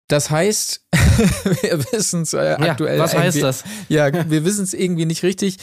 [0.07, 0.85] Das heißt,
[1.61, 2.97] wir wissen es äh, aktuell.
[2.97, 3.63] Ja, was heißt das?
[3.89, 5.57] Ja, wir wissen es irgendwie nicht richtig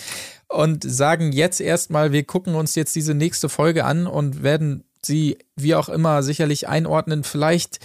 [0.49, 5.39] und sagen jetzt erstmal, wir gucken uns jetzt diese nächste Folge an und werden sie
[5.57, 7.25] wie auch immer sicherlich einordnen.
[7.25, 7.79] Vielleicht,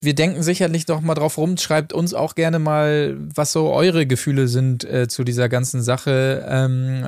[0.00, 1.56] wir denken sicherlich noch mal drauf rum.
[1.56, 6.44] Schreibt uns auch gerne mal, was so eure Gefühle sind äh, zu dieser ganzen Sache.
[6.48, 7.06] Ähm,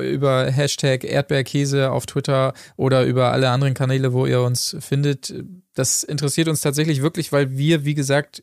[0.00, 5.34] über Hashtag Erdbeerkäse auf Twitter oder über alle anderen Kanäle, wo ihr uns findet.
[5.74, 8.42] Das interessiert uns tatsächlich wirklich, weil wir, wie gesagt,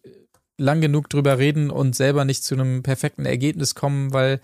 [0.57, 4.39] lang genug drüber reden und selber nicht zu einem perfekten Ergebnis kommen, weil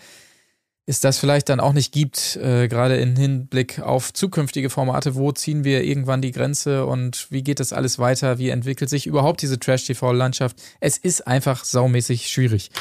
[0.90, 5.14] es das vielleicht dann auch nicht gibt, äh, gerade im Hinblick auf zukünftige Formate.
[5.14, 8.40] Wo ziehen wir irgendwann die Grenze und wie geht das alles weiter?
[8.40, 10.58] Wie entwickelt sich überhaupt diese Trash-TV-Landschaft?
[10.80, 12.72] Es ist einfach saumäßig schwierig.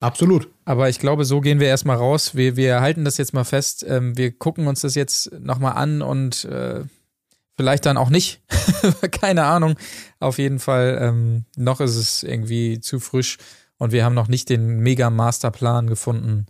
[0.00, 0.48] Absolut.
[0.66, 2.34] Aber ich glaube, so gehen wir erstmal raus.
[2.34, 3.82] Wir, wir halten das jetzt mal fest.
[3.88, 6.84] Ähm, wir gucken uns das jetzt nochmal an und äh,
[7.56, 8.42] vielleicht dann auch nicht.
[9.10, 9.76] Keine Ahnung.
[10.20, 13.38] Auf jeden Fall, ähm, noch ist es irgendwie zu frisch
[13.78, 16.46] und wir haben noch nicht den Mega-Masterplan gefunden,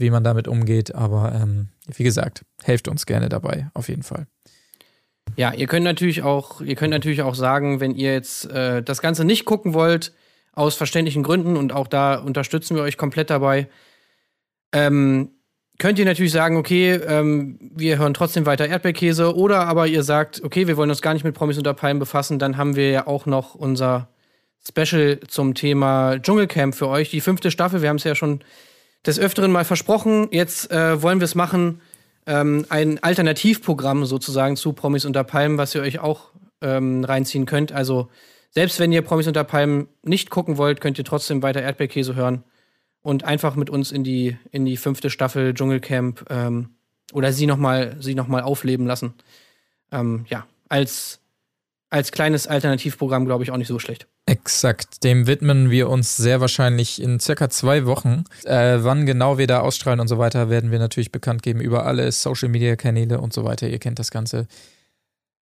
[0.00, 0.94] wie man damit umgeht.
[0.94, 4.26] Aber ähm, wie gesagt, helft uns gerne dabei, auf jeden Fall.
[5.36, 9.00] Ja, ihr könnt natürlich auch, ihr könnt natürlich auch sagen, wenn ihr jetzt äh, das
[9.00, 10.12] Ganze nicht gucken wollt,
[10.52, 13.68] aus verständlichen Gründen und auch da unterstützen wir euch komplett dabei.
[14.72, 15.30] Ähm,
[15.78, 20.42] könnt ihr natürlich sagen, okay, ähm, wir hören trotzdem weiter Erdbeerkäse oder aber ihr sagt,
[20.42, 23.06] okay, wir wollen uns gar nicht mit Promis unter Palmen befassen, dann haben wir ja
[23.06, 24.08] auch noch unser
[24.66, 27.80] Special zum Thema Dschungelcamp für euch, die fünfte Staffel.
[27.80, 28.40] Wir haben es ja schon
[29.06, 30.28] des Öfteren mal versprochen.
[30.30, 31.80] Jetzt äh, wollen wir es machen,
[32.26, 36.30] ähm, ein Alternativprogramm sozusagen zu Promis unter Palmen, was ihr euch auch
[36.60, 37.72] ähm, reinziehen könnt.
[37.72, 38.08] Also
[38.50, 42.44] selbst wenn ihr Promis unter Palmen nicht gucken wollt, könnt ihr trotzdem weiter Erdbeerkäse hören
[43.02, 46.70] und einfach mit uns in die, in die fünfte Staffel Dschungelcamp ähm,
[47.12, 49.14] oder sie nochmal noch aufleben lassen.
[49.92, 51.20] Ähm, ja, als,
[51.88, 54.06] als kleines Alternativprogramm, glaube ich, auch nicht so schlecht.
[54.30, 58.22] Exakt, dem widmen wir uns sehr wahrscheinlich in circa zwei Wochen.
[58.44, 61.84] Äh, wann genau wir da ausstrahlen und so weiter, werden wir natürlich bekannt geben über
[61.84, 63.66] alle Social-Media-Kanäle und so weiter.
[63.66, 64.46] Ihr kennt das Ganze.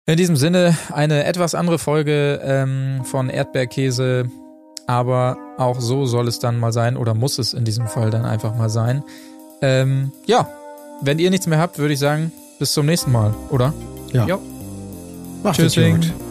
[0.07, 4.31] In diesem Sinne eine etwas andere Folge ähm, von Erdbeerkäse,
[4.87, 8.25] aber auch so soll es dann mal sein oder muss es in diesem Fall dann
[8.25, 9.03] einfach mal sein.
[9.61, 10.49] Ähm, ja,
[11.01, 13.75] wenn ihr nichts mehr habt, würde ich sagen, bis zum nächsten Mal, oder?
[14.11, 14.25] Ja.
[14.25, 14.41] Jo.
[15.43, 15.75] Macht's Tschüss.
[15.75, 16.30] gut.